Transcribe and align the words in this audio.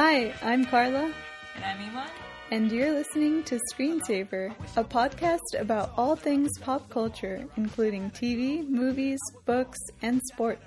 Hi, 0.00 0.32
I'm 0.42 0.64
Carla, 0.64 1.12
And 1.56 1.64
I'm 1.64 1.90
Iman. 1.90 2.08
and 2.52 2.70
you're 2.70 2.92
listening 2.92 3.42
to 3.42 3.58
Screen 3.68 4.00
Savor, 4.04 4.54
a 4.76 4.84
podcast 4.84 5.58
about 5.58 5.92
all 5.96 6.14
things 6.14 6.56
pop 6.60 6.88
culture, 6.88 7.44
including 7.56 8.12
TV, 8.12 8.64
movies, 8.68 9.18
books, 9.44 9.80
and 10.00 10.22
sports. 10.32 10.62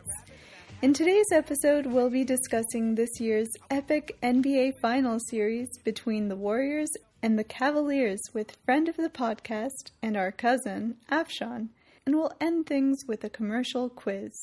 In 0.82 0.92
today's 0.94 1.32
episode, 1.32 1.86
we'll 1.86 2.10
be 2.10 2.26
discussing 2.26 2.94
this 2.94 3.22
year's 3.22 3.48
epic 3.70 4.18
NBA 4.22 4.74
Finals 4.82 5.24
series 5.30 5.70
between 5.86 6.28
the 6.28 6.36
Warriors 6.36 6.92
and 7.24 7.40
the 7.40 7.46
Cavaliers 7.46 8.20
with 8.34 8.58
friend 8.66 8.90
of 8.90 8.98
the 8.98 9.10
podcast 9.10 9.92
and 10.04 10.18
our 10.18 10.34
cousin, 10.34 10.98
Afshawn, 11.10 11.70
and 12.06 12.18
we'll 12.18 12.34
end 12.42 12.66
things 12.66 13.06
with 13.08 13.24
a 13.24 13.30
commercial 13.30 13.88
quiz. 13.88 14.34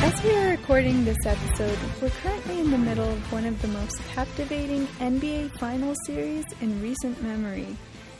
As 0.00 0.22
we 0.22 0.30
are 0.36 0.50
recording 0.50 1.04
this 1.04 1.26
episode, 1.26 1.76
we're 2.00 2.10
currently 2.10 2.60
in 2.60 2.70
the 2.70 2.78
middle 2.78 3.08
of 3.08 3.32
one 3.32 3.44
of 3.44 3.60
the 3.60 3.66
most 3.68 4.00
captivating 4.14 4.86
NBA 5.00 5.58
Finals 5.58 5.96
series 6.06 6.44
in 6.60 6.80
recent 6.80 7.20
memory 7.20 7.76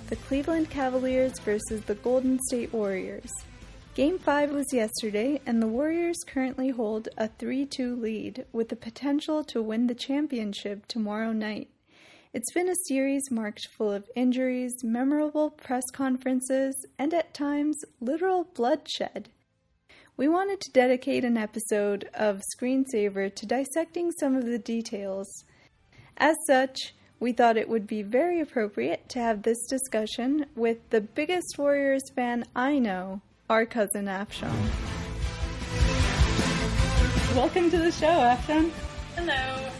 the 0.08 0.16
Cleveland 0.16 0.70
Cavaliers 0.70 1.38
versus 1.38 1.80
the 1.82 1.94
Golden 1.94 2.40
State 2.48 2.72
Warriors. 2.72 3.30
Game 3.94 4.18
5 4.18 4.50
was 4.50 4.66
yesterday, 4.72 5.40
and 5.46 5.62
the 5.62 5.68
Warriors 5.68 6.18
currently 6.26 6.70
hold 6.70 7.08
a 7.16 7.28
3 7.28 7.64
2 7.66 7.94
lead 7.94 8.44
with 8.52 8.70
the 8.70 8.76
potential 8.76 9.44
to 9.44 9.62
win 9.62 9.86
the 9.86 9.94
championship 9.94 10.84
tomorrow 10.86 11.32
night. 11.32 11.68
It's 12.34 12.52
been 12.52 12.68
a 12.68 12.86
series 12.88 13.30
marked 13.30 13.68
full 13.76 13.92
of 13.92 14.10
injuries, 14.16 14.74
memorable 14.82 15.50
press 15.50 15.84
conferences, 15.92 16.74
and 16.98 17.14
at 17.14 17.34
times, 17.34 17.78
literal 18.00 18.44
bloodshed. 18.52 19.28
We 20.18 20.26
wanted 20.26 20.60
to 20.62 20.72
dedicate 20.72 21.24
an 21.24 21.36
episode 21.36 22.10
of 22.12 22.42
Screen 22.50 22.84
Savor 22.90 23.28
to 23.28 23.46
dissecting 23.46 24.10
some 24.10 24.34
of 24.34 24.46
the 24.46 24.58
details. 24.58 25.44
As 26.16 26.34
such, 26.44 26.92
we 27.20 27.30
thought 27.30 27.56
it 27.56 27.68
would 27.68 27.86
be 27.86 28.02
very 28.02 28.40
appropriate 28.40 29.08
to 29.10 29.20
have 29.20 29.44
this 29.44 29.64
discussion 29.68 30.46
with 30.56 30.78
the 30.90 31.00
biggest 31.00 31.56
Warriors 31.56 32.02
fan 32.16 32.44
I 32.56 32.80
know, 32.80 33.20
our 33.48 33.64
cousin 33.64 34.06
Afshawn. 34.06 34.58
Welcome 37.36 37.70
to 37.70 37.78
the 37.78 37.92
show, 37.92 38.08
Afshawn. 38.08 38.72
Hello. 39.14 39.70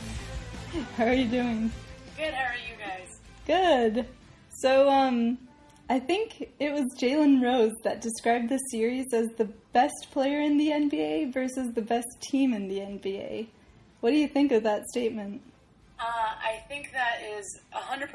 How 0.97 1.07
are 1.07 1.15
you 1.15 1.27
doing? 1.27 1.73
Good, 2.17 2.33
how 2.33 2.45
are 2.45 2.55
you 2.55 2.77
guys? 2.79 3.19
Good. 3.45 4.07
So, 4.51 4.89
um, 4.89 5.48
I 5.91 5.99
think 5.99 6.51
it 6.59 6.73
was 6.73 6.85
Jalen 7.01 7.43
Rose 7.43 7.73
that 7.83 8.03
described 8.03 8.51
the 8.51 8.59
series 8.71 9.07
as 9.15 9.29
the 9.39 9.49
best 9.73 10.09
player 10.11 10.41
in 10.41 10.59
the 10.59 10.69
NBA 10.69 11.33
versus 11.33 11.73
the 11.75 11.81
best 11.81 12.09
team 12.21 12.53
in 12.53 12.69
the 12.69 12.81
NBA. 12.81 13.49
What 14.01 14.11
do 14.11 14.17
you 14.17 14.29
think 14.29 14.53
of 14.53 14.65
that 14.65 14.85
statement? 14.91 15.41
Uh, 15.99 16.05
I 16.05 16.63
think 16.69 16.93
that 16.93 17.23
is 17.23 17.61
100% 17.75 18.07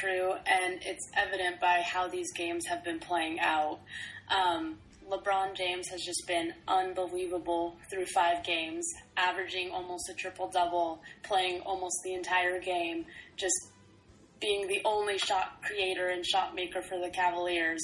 true, 0.00 0.32
and 0.46 0.78
it's 0.82 1.10
evident 1.16 1.60
by 1.60 1.82
how 1.84 2.06
these 2.08 2.32
games 2.32 2.64
have 2.66 2.84
been 2.84 3.00
playing 3.00 3.40
out. 3.40 3.80
Um, 4.28 4.78
LeBron 5.10 5.54
James 5.54 5.88
has 5.88 6.02
just 6.02 6.26
been 6.26 6.54
unbelievable 6.66 7.76
through 7.90 8.06
five 8.06 8.44
games, 8.44 8.86
averaging 9.16 9.70
almost 9.70 10.08
a 10.08 10.14
triple 10.14 10.48
double, 10.48 11.00
playing 11.24 11.60
almost 11.62 11.96
the 12.04 12.14
entire 12.14 12.60
game, 12.60 13.04
just 13.36 13.72
being 14.40 14.66
the 14.68 14.80
only 14.84 15.18
shot 15.18 15.62
creator 15.62 16.08
and 16.08 16.24
shot 16.24 16.54
maker 16.54 16.82
for 16.82 16.98
the 16.98 17.10
Cavaliers, 17.10 17.82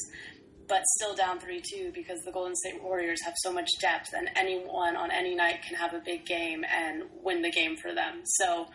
but 0.68 0.82
still 0.96 1.14
down 1.14 1.38
3 1.38 1.60
2 1.60 1.92
because 1.94 2.20
the 2.24 2.32
Golden 2.32 2.54
State 2.56 2.82
Warriors 2.82 3.22
have 3.24 3.34
so 3.42 3.52
much 3.52 3.68
depth, 3.80 4.12
and 4.16 4.28
anyone 4.36 4.96
on 4.96 5.10
any 5.10 5.34
night 5.34 5.62
can 5.62 5.76
have 5.76 5.94
a 5.94 6.00
big 6.00 6.24
game 6.26 6.64
and 6.64 7.04
win 7.22 7.42
the 7.42 7.50
game 7.50 7.76
for 7.76 7.94
them. 7.94 8.22
So 8.24 8.66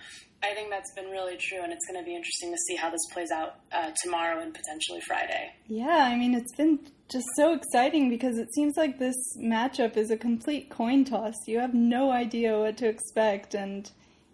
I 0.44 0.54
think 0.54 0.70
that's 0.70 0.94
been 0.94 1.10
really 1.10 1.38
true, 1.38 1.62
and 1.64 1.74
it's 1.74 1.86
going 1.88 2.00
to 2.00 2.06
be 2.06 2.16
interesting 2.16 2.52
to 2.52 2.58
see 2.68 2.76
how 2.76 2.90
this 2.92 3.02
plays 3.12 3.32
out 3.32 3.56
uh, 3.72 3.92
tomorrow 4.04 4.42
and 4.42 4.54
potentially 4.54 5.02
Friday. 5.02 5.52
Yeah, 5.68 6.10
I 6.12 6.16
mean, 6.16 6.36
it's 6.36 6.56
been 6.56 6.80
just 7.10 7.26
so 7.36 7.54
exciting 7.54 8.10
because 8.10 8.38
it 8.38 8.54
seems 8.54 8.78
like 8.78 9.00
this 9.00 9.16
matchup 9.40 9.98
is 9.98 10.12
a 10.12 10.18
complete 10.18 10.70
coin 10.70 11.06
toss. 11.06 11.34
You 11.48 11.60
have 11.60 11.74
no 11.74 12.12
idea 12.12 12.60
what 12.60 12.78
to 12.78 12.88
expect, 12.88 13.56
and 13.56 13.90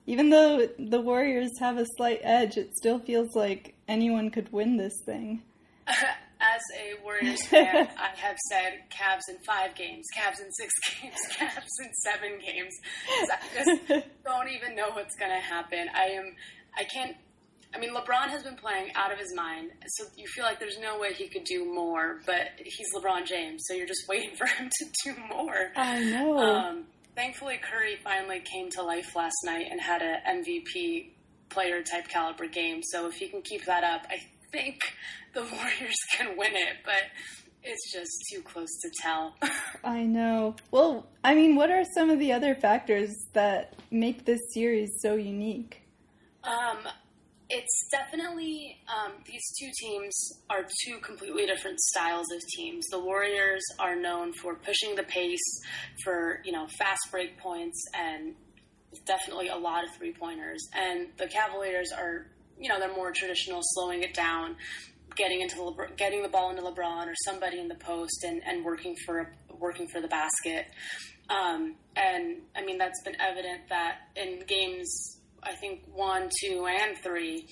even 0.06 0.30
though 0.30 0.68
the 0.78 1.02
Warriors 1.02 1.52
have 1.60 1.78
a 1.78 1.86
slight 1.98 2.20
edge, 2.24 2.58
it 2.58 2.76
still 2.76 3.00
feels 3.00 3.36
like 3.36 3.76
anyone 3.88 4.30
could 4.32 4.52
win 4.52 4.78
this 4.78 4.94
thing. 5.06 5.44
As 5.88 6.62
a 6.78 7.02
Warriors 7.04 7.42
fan, 7.48 7.88
I 7.98 8.10
have 8.18 8.38
said 8.50 8.82
Cavs 8.90 9.30
in 9.30 9.38
five 9.46 9.76
games, 9.76 10.06
Cavs 10.16 10.42
in 10.42 10.52
six 10.52 10.74
games, 11.02 11.16
Cavs 11.38 11.86
in 11.86 11.94
seven 12.04 12.38
games. 12.40 12.74
I 13.32 13.64
just 13.64 14.08
don't 14.26 14.50
even 14.50 14.76
know 14.76 14.90
what's 14.92 15.16
going 15.16 15.32
to 15.32 15.40
happen. 15.40 15.88
I 15.96 16.08
am, 16.08 16.36
I 16.78 16.84
can't. 16.84 17.16
I 17.74 17.80
mean, 17.80 17.92
LeBron 17.96 18.28
has 18.28 18.44
been 18.44 18.58
playing 18.58 18.92
out 18.94 19.12
of 19.12 19.18
his 19.18 19.34
mind, 19.34 19.72
so 19.88 20.04
you 20.18 20.28
feel 20.28 20.44
like 20.44 20.60
there's 20.60 20.78
no 20.80 21.00
way 21.00 21.14
he 21.14 21.28
could 21.28 21.46
do 21.46 21.66
more. 21.74 22.20
But 22.26 22.50
he's 22.58 22.88
LeBron 22.94 23.26
James, 23.26 23.64
so 23.66 23.74
you're 23.74 23.88
just 23.88 24.08
waiting 24.10 24.36
for 24.36 24.46
him 24.46 24.70
to 24.70 24.86
do 25.06 25.16
more. 25.30 25.72
I 25.76 26.04
know. 26.04 26.38
Um, 26.38 26.84
thankfully, 27.16 27.58
Curry 27.62 27.98
finally 28.04 28.40
came 28.40 28.70
to 28.72 28.84
life 28.84 29.16
last 29.16 29.36
night 29.46 29.68
and 29.70 29.80
had 29.80 30.02
a 30.02 30.18
MVP 30.28 31.10
player 31.50 31.82
type 31.84 32.08
caliber 32.08 32.48
game. 32.48 32.82
So 32.84 33.08
if 33.08 33.16
he 33.16 33.28
can 33.28 33.42
keep 33.42 33.66
that 33.66 33.84
up, 33.84 34.06
I 34.10 34.18
think 34.52 34.82
the 35.34 35.42
Warriors 35.52 35.96
can 36.18 36.38
win 36.38 36.56
it. 36.56 36.78
But 36.84 37.04
it's 37.64 37.94
just 37.94 38.12
too 38.32 38.42
close 38.42 38.70
to 38.82 38.90
tell. 39.02 39.36
I 39.84 40.04
know. 40.04 40.56
Well, 40.72 41.08
I 41.24 41.36
mean, 41.36 41.56
what 41.56 41.70
are 41.72 41.84
some 41.96 42.10
of 42.10 42.20
the 42.20 42.34
other 42.34 42.56
factors 42.56 43.14
that 43.34 43.76
make 43.92 44.26
this 44.26 44.42
series 44.54 44.90
so 45.02 45.16
unique? 45.16 45.80
um, 46.44 46.78
it's 47.54 47.88
definitely 47.92 48.80
um, 48.90 49.14
these 49.28 49.44
two 49.60 49.70
teams 49.80 50.42
are 50.50 50.66
two 50.86 50.98
completely 50.98 51.46
different 51.46 51.80
styles 51.80 52.26
of 52.34 52.42
teams. 52.56 52.84
The 52.90 53.00
Warriors 53.00 53.62
are 53.80 53.96
known 53.96 54.34
for 54.34 54.56
pushing 54.56 54.96
the 54.96 55.04
pace, 55.04 55.62
for 56.04 56.42
you 56.44 56.52
know 56.52 56.68
fast 56.80 57.02
break 57.12 57.38
points, 57.38 57.80
and 57.94 58.34
definitely 59.06 59.50
a 59.50 59.56
lot 59.56 59.84
of 59.84 59.92
three 59.96 60.14
pointers. 60.14 60.68
And 60.74 61.10
the 61.18 61.28
Cavaliers 61.28 61.92
are 61.96 62.26
you 62.60 62.70
know 62.70 62.80
they're 62.80 62.96
more 62.96 63.12
traditional, 63.12 63.62
slowing 63.62 64.02
it 64.02 64.16
down, 64.16 64.56
getting 65.16 65.42
into 65.42 65.58
Lebr- 65.58 65.96
getting 65.96 66.24
the 66.24 66.30
ball 66.30 66.50
into 66.50 66.64
LeBron 66.64 67.06
or 67.06 67.14
somebody 67.24 67.60
in 67.60 67.68
the 67.68 67.76
post, 67.76 68.24
and, 68.24 68.42
and 68.48 68.66
working 68.66 68.96
for 69.06 69.32
working 69.60 69.88
for 69.88 70.02
the 70.02 70.08
basket. 70.08 70.66
Um, 71.30 71.76
and 71.96 72.38
I 72.56 72.66
mean 72.66 72.80
that's 72.80 73.02
been 73.04 73.20
evident 73.22 73.70
that 73.70 74.10
in 74.16 74.40
games 74.48 75.13
I 75.46 75.54
think 75.54 75.84
one, 75.94 76.30
two, 76.42 76.68
and 76.68 76.98
three, 76.98 77.48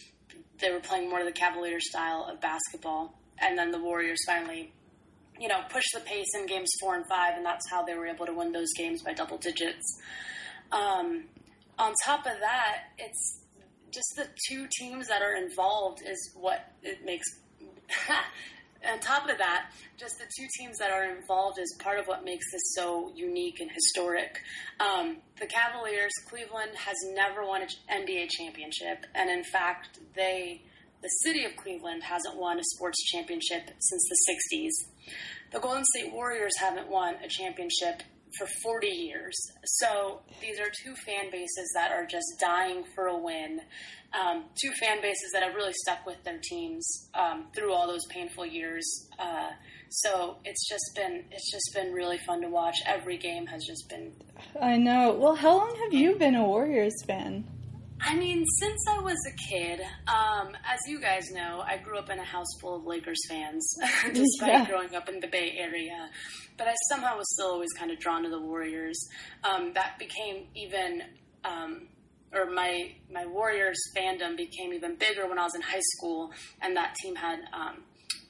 they 0.60 0.72
were 0.72 0.80
playing 0.80 1.10
more 1.10 1.20
of 1.20 1.26
the 1.26 1.32
Cavalier 1.32 1.80
style 1.80 2.28
of 2.32 2.40
basketball, 2.42 3.20
and 3.40 3.58
then 3.58 3.72
the 3.72 3.80
Warriors 3.80 4.20
finally, 4.26 4.74
you 5.40 5.48
know, 5.48 5.62
pushed 5.70 5.90
the 5.94 6.02
pace 6.02 6.28
in 6.36 6.46
games 6.46 6.70
four 6.80 6.96
and 6.96 7.06
five, 7.08 7.36
and 7.36 7.46
that's 7.46 7.70
how 7.70 7.84
they 7.84 7.96
were 7.96 8.08
able 8.08 8.26
to 8.26 8.34
win 8.34 8.52
those 8.52 8.72
games 8.78 9.02
by 9.04 9.14
double 9.14 9.38
digits. 9.38 10.00
Um, 10.72 11.26
on 11.78 11.94
top 12.06 12.26
of 12.26 12.40
that, 12.40 12.84
it's 12.98 13.42
just 13.92 14.14
the 14.16 14.28
two 14.48 14.68
teams 14.80 15.08
that 15.08 15.22
are 15.22 15.36
involved 15.36 16.02
is 16.06 16.32
what 16.36 16.74
it 16.84 17.04
makes. 17.04 17.28
on 18.90 19.00
top 19.00 19.30
of 19.30 19.38
that, 19.38 19.72
just 19.98 20.18
the 20.18 20.26
two 20.26 20.48
teams 20.58 20.78
that 20.80 20.92
are 20.92 21.16
involved 21.16 21.60
is 21.60 21.76
part 21.80 22.00
of 22.00 22.08
what 22.08 22.24
makes 22.24 22.52
this 22.52 22.62
so 22.76 23.12
unique 23.16 23.60
and 23.60 23.70
historic. 23.72 24.40
Um, 24.80 25.18
the 25.40 25.48
Cavaliers, 25.48 26.12
Cleveland 26.30 26.72
has 26.76 26.96
never 27.14 27.46
won 27.46 27.62
an 27.62 27.68
NBA 27.90 28.30
championship, 28.30 29.06
and 29.14 29.30
in 29.30 29.44
fact, 29.44 30.00
they, 30.16 30.64
the 31.02 31.10
city 31.24 31.46
of 31.46 31.56
Cleveland, 31.56 32.04
hasn't 32.04 32.38
won 32.38 32.60
a 32.60 32.64
sports 32.64 33.04
championship 33.12 33.70
since 33.80 34.10
the 34.10 34.18
'60s. 34.58 35.14
The 35.52 35.60
Golden 35.60 35.84
State 35.96 36.14
Warriors 36.14 36.54
haven't 36.60 36.90
won 36.90 37.16
a 37.24 37.28
championship 37.28 38.04
for 38.38 38.48
40 38.64 38.88
years. 38.88 39.36
So 39.66 40.22
these 40.42 40.60
are 40.60 40.70
two 40.84 40.96
fan 41.06 41.32
bases 41.32 41.72
that 41.76 41.92
are 41.92 42.06
just 42.06 42.28
dying 42.40 42.84
for 42.96 43.08
a 43.08 43.18
win. 43.18 43.62
Um, 44.14 44.46
two 44.62 44.72
fan 44.80 45.02
bases 45.02 45.32
that 45.34 45.44
have 45.44 45.56
really 45.56 45.74
stuck 45.74 46.06
with 46.06 46.22
their 46.24 46.40
teams 46.44 47.10
um, 47.14 47.48
through 47.56 47.74
all 47.74 47.88
those 47.88 48.06
painful 48.10 48.46
years. 48.46 49.10
Uh, 49.18 49.52
so 49.90 50.38
it's 50.44 50.68
just 50.70 50.92
been 50.96 51.24
it's 51.32 51.52
just 51.52 51.72
been 51.74 51.94
really 51.94 52.18
fun 52.18 52.42
to 52.42 52.50
watch. 52.50 52.76
Every 52.86 53.18
game 53.18 53.46
has 53.48 53.64
just 53.66 53.88
been. 53.90 54.14
I 54.62 54.78
know. 54.78 55.14
Well, 55.14 55.36
how 55.36 55.58
long 55.58 55.78
have 55.84 55.94
you 55.94 56.16
been 56.16 56.36
a 56.36 56.44
Warriors 56.44 56.96
fan? 57.06 57.46
I 58.04 58.16
mean, 58.16 58.44
since 58.60 58.82
I 58.90 59.00
was 59.00 59.18
a 59.28 59.50
kid, 59.50 59.80
um, 60.08 60.50
as 60.66 60.80
you 60.88 61.00
guys 61.00 61.30
know, 61.32 61.64
I 61.66 61.78
grew 61.78 61.98
up 62.00 62.10
in 62.10 62.20
a 62.20 62.24
house 62.24 62.48
full 62.60 62.76
of 62.78 62.86
Lakers 62.86 63.20
fans, 63.30 63.76
despite 64.14 64.50
Yeah. 64.52 64.66
growing 64.66 64.96
up 64.96 65.08
in 65.10 65.20
the 65.20 65.28
Bay 65.28 65.56
Area. 65.58 66.10
But 66.58 66.68
I 66.68 66.74
somehow 66.90 67.18
was 67.18 67.28
still 67.34 67.52
always 67.52 67.72
kind 67.78 67.92
of 67.92 68.00
drawn 68.00 68.24
to 68.24 68.30
the 68.30 68.40
Warriors. 68.42 69.00
Um, 69.44 69.74
that 69.74 69.98
became 70.00 70.48
even, 70.56 71.04
um, 71.46 71.88
or 72.34 72.50
my 72.52 72.92
my 73.12 73.26
Warriors 73.26 73.78
fandom 73.96 74.38
became 74.38 74.74
even 74.74 74.96
bigger 74.96 75.28
when 75.28 75.38
I 75.38 75.44
was 75.44 75.56
in 75.56 75.62
high 75.62 75.82
school, 75.98 76.32
and 76.62 76.76
that 76.78 76.96
team 77.04 77.16
had 77.16 77.40
um, 77.54 77.84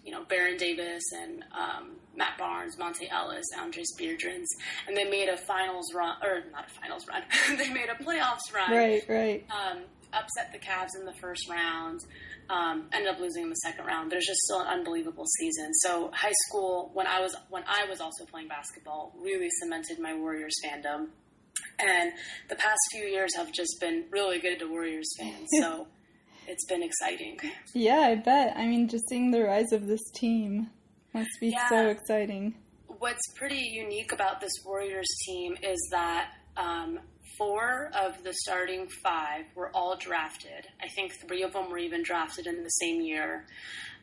you 0.03 0.11
know 0.11 0.23
Baron 0.25 0.57
Davis 0.57 1.03
and 1.13 1.43
um, 1.51 1.91
Matt 2.15 2.37
Barnes, 2.37 2.75
Monta 2.77 3.09
Ellis, 3.09 3.45
Andris 3.57 3.87
Biedrins, 3.99 4.47
and 4.87 4.95
they 4.95 5.05
made 5.05 5.29
a 5.29 5.37
finals 5.37 5.93
run 5.93 6.15
or 6.23 6.43
not 6.51 6.67
a 6.67 6.79
finals 6.81 7.07
run. 7.07 7.23
they 7.57 7.69
made 7.69 7.89
a 7.89 8.03
playoffs 8.03 8.53
run. 8.53 8.71
Right, 8.71 9.03
right. 9.07 9.45
Um, 9.49 9.83
upset 10.13 10.51
the 10.51 10.59
Cavs 10.59 10.99
in 10.99 11.05
the 11.05 11.13
first 11.13 11.49
round. 11.49 12.01
Um, 12.49 12.87
ended 12.91 13.13
up 13.13 13.19
losing 13.21 13.43
in 13.43 13.49
the 13.49 13.55
second 13.55 13.85
round, 13.85 14.09
but 14.09 14.17
it's 14.17 14.27
just 14.27 14.41
still 14.41 14.59
an 14.59 14.67
unbelievable 14.67 15.25
season. 15.39 15.73
So 15.75 16.11
high 16.13 16.33
school, 16.47 16.91
when 16.93 17.07
I 17.07 17.21
was 17.21 17.33
when 17.49 17.63
I 17.65 17.85
was 17.89 18.01
also 18.01 18.25
playing 18.25 18.49
basketball, 18.49 19.15
really 19.21 19.47
cemented 19.61 19.99
my 19.99 20.13
Warriors 20.13 20.55
fandom, 20.65 21.07
and 21.79 22.11
the 22.49 22.55
past 22.55 22.79
few 22.91 23.05
years 23.05 23.35
have 23.35 23.53
just 23.53 23.77
been 23.79 24.05
really 24.11 24.39
good 24.39 24.59
to 24.59 24.65
Warriors 24.65 25.09
fans. 25.17 25.47
So 25.61 25.87
it's 26.47 26.65
been 26.65 26.83
exciting. 26.83 27.37
Yeah, 27.73 27.99
I 27.99 28.15
bet. 28.15 28.55
I 28.57 28.67
mean, 28.67 28.87
just 28.87 29.07
seeing 29.09 29.31
the 29.31 29.43
rise 29.43 29.71
of 29.71 29.87
this 29.87 30.01
team 30.13 30.69
must 31.13 31.29
be 31.39 31.49
Yeah. 31.49 31.69
so 31.69 31.87
exciting. 31.87 32.55
What's 32.87 33.31
pretty 33.35 33.57
unique 33.73 34.11
about 34.11 34.41
this 34.41 34.51
Warriors 34.65 35.07
team 35.25 35.55
is 35.63 35.79
that 35.91 36.31
um, 36.57 36.99
four 37.37 37.89
of 37.99 38.23
the 38.23 38.33
starting 38.45 38.87
five 39.03 39.45
were 39.55 39.71
all 39.75 39.95
drafted. 39.97 40.67
I 40.81 40.87
think 40.89 41.13
three 41.27 41.41
of 41.43 41.53
them 41.53 41.69
were 41.69 41.79
even 41.79 42.03
drafted 42.03 42.45
in 42.47 42.63
the 42.63 42.69
same 42.69 43.01
year. 43.01 43.45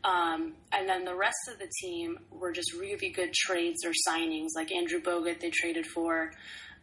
Um, 0.05 0.55
and 0.73 0.88
then 0.88 1.05
the 1.05 1.14
rest 1.14 1.37
of 1.52 1.58
the 1.58 1.69
team 1.82 2.19
were 2.31 2.52
just 2.52 2.73
really 2.73 3.11
good 3.11 3.32
trades 3.34 3.84
or 3.84 3.93
signings, 4.08 4.49
like 4.56 4.73
Andrew 4.73 5.00
Bogut, 5.00 5.41
they 5.41 5.50
traded 5.50 5.87
for 5.87 6.32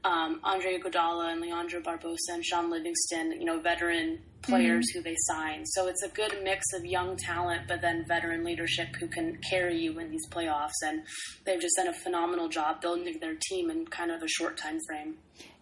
um, 0.05 0.39
Andre 0.43 0.77
Iguodala 0.77 1.31
and 1.31 1.41
Leandro 1.41 1.81
Barbosa 1.81 2.33
and 2.33 2.45
Shaun 2.45 2.69
Livingston, 2.69 3.31
you 3.39 3.45
know, 3.45 3.59
veteran 3.59 4.19
players 4.43 4.85
who 4.93 5.01
they 5.01 5.15
signed. 5.17 5.65
So 5.69 5.87
it's 5.87 6.03
a 6.03 6.09
good 6.09 6.37
mix 6.43 6.63
of 6.75 6.85
young 6.85 7.17
talent, 7.17 7.63
but 7.67 7.81
then 7.81 8.05
veteran 8.07 8.43
leadership 8.43 8.89
who 8.99 9.07
can 9.07 9.39
carry 9.49 9.77
you 9.79 9.97
in 9.99 10.11
these 10.11 10.27
playoffs. 10.29 10.69
And 10.85 11.01
they've 11.45 11.59
just 11.59 11.75
done 11.77 11.87
a 11.87 11.93
phenomenal 11.93 12.47
job 12.47 12.79
building 12.81 13.17
their 13.19 13.35
team 13.49 13.71
in 13.71 13.87
kind 13.87 14.11
of 14.11 14.21
a 14.21 14.27
short 14.27 14.57
time 14.57 14.77
frame. 14.87 15.15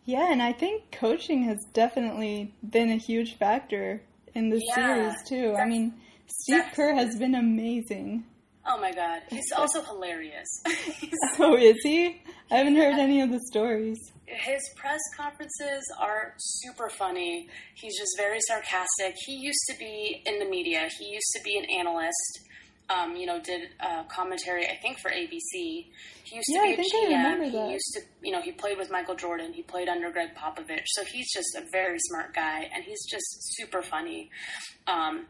Yeah, 0.05 0.29
and 0.29 0.41
I 0.43 0.51
think 0.51 0.91
coaching 0.91 1.43
has 1.43 1.57
definitely 1.71 2.53
been 2.69 2.89
a 2.91 2.97
huge 2.97 3.37
factor 3.37 4.01
in 4.35 4.49
this 4.49 4.61
Yeah, 4.75 4.75
series 4.75 5.13
too. 5.29 5.55
I 5.55 5.65
mean, 5.65 5.93
Steve 6.27 6.65
Kerr 6.75 6.93
has 6.93 7.15
been 7.17 7.35
amazing. 7.35 8.25
Oh 8.65 8.77
my 8.79 8.91
God, 8.91 9.21
he's 9.29 9.51
also 9.55 9.81
hilarious. 9.81 10.61
He's- 10.99 11.13
Oh, 11.39 11.55
is 11.55 11.77
he? 11.83 12.21
I 12.53 12.57
haven't 12.57 12.75
heard 12.75 12.93
any 12.99 13.21
of 13.21 13.31
the 13.31 13.39
stories. 13.51 13.97
his 14.25 14.61
press 14.75 14.99
conferences 15.17 15.83
are 15.99 16.33
super 16.37 16.89
funny. 16.89 17.49
He's 17.75 17.97
just 17.97 18.11
very 18.17 18.39
sarcastic. 18.47 19.15
He 19.25 19.35
used 19.37 19.63
to 19.71 19.77
be 19.77 20.21
in 20.25 20.39
the 20.39 20.45
media. 20.45 20.87
He 20.99 21.05
used 21.13 21.31
to 21.35 21.41
be 21.43 21.57
an 21.57 21.65
analyst. 21.79 22.39
Um, 22.89 23.15
you 23.15 23.25
know, 23.25 23.39
did 23.41 23.69
uh, 23.79 24.03
commentary. 24.03 24.67
I 24.67 24.75
think 24.81 24.99
for 24.99 25.09
ABC. 25.09 25.39
He 25.53 26.35
used 26.35 26.45
Yeah, 26.49 26.61
to 26.61 26.67
I 26.67 26.67
be 26.67 26.73
a 26.73 26.83
think 26.83 26.93
I 26.93 26.97
GM. 26.97 27.23
remember 27.23 27.45
he 27.45 27.73
used 27.73 27.91
to, 27.95 28.01
you 28.21 28.31
know, 28.33 28.41
he 28.41 28.51
played 28.51 28.77
with 28.77 28.91
Michael 28.91 29.15
Jordan. 29.15 29.53
He 29.53 29.63
played 29.63 29.87
under 29.87 30.11
Gregg 30.11 30.35
Popovich. 30.35 30.83
So 30.87 31.03
he's 31.05 31.31
just 31.33 31.55
a 31.55 31.63
very 31.71 31.97
smart 32.09 32.35
guy, 32.35 32.69
and 32.75 32.83
he's 32.83 33.03
just 33.09 33.25
super 33.55 33.81
funny. 33.81 34.29
Um, 34.85 35.25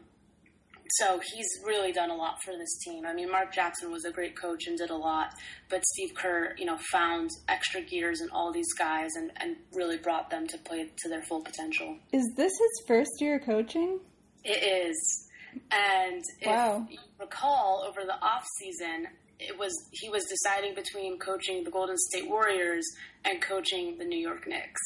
so 0.90 1.18
he's 1.32 1.46
really 1.64 1.92
done 1.92 2.10
a 2.10 2.14
lot 2.14 2.42
for 2.44 2.52
this 2.56 2.78
team. 2.84 3.06
I 3.06 3.14
mean, 3.14 3.30
Mark 3.30 3.52
Jackson 3.54 3.90
was 3.90 4.04
a 4.04 4.10
great 4.10 4.36
coach 4.38 4.66
and 4.66 4.76
did 4.78 4.90
a 4.90 4.96
lot, 4.96 5.28
but 5.70 5.84
Steve 5.84 6.14
Kerr, 6.14 6.54
you 6.58 6.66
know, 6.66 6.78
found 6.92 7.30
extra 7.48 7.80
gears 7.80 8.20
in 8.20 8.28
all 8.30 8.52
these 8.52 8.72
guys 8.74 9.10
and, 9.16 9.30
and 9.36 9.56
really 9.72 9.96
brought 9.96 10.30
them 10.30 10.46
to 10.48 10.58
play 10.58 10.90
to 10.98 11.08
their 11.08 11.22
full 11.22 11.42
potential. 11.42 11.96
Is 12.12 12.28
this 12.36 12.52
his 12.52 12.86
first 12.86 13.12
year 13.20 13.38
coaching? 13.38 14.00
It 14.44 14.62
is, 14.90 15.28
and 15.72 16.22
if 16.40 16.46
Wow. 16.48 16.86
you 16.90 16.98
recall, 17.18 17.84
over 17.88 18.04
the 18.04 18.14
off 18.22 18.44
season, 18.58 19.06
it 19.40 19.58
was 19.58 19.72
he 19.92 20.08
was 20.10 20.24
deciding 20.26 20.74
between 20.74 21.18
coaching 21.18 21.64
the 21.64 21.70
Golden 21.70 21.96
State 21.96 22.28
Warriors 22.28 22.84
and 23.24 23.40
coaching 23.40 23.96
the 23.98 24.04
New 24.04 24.18
York 24.18 24.46
Knicks. 24.46 24.80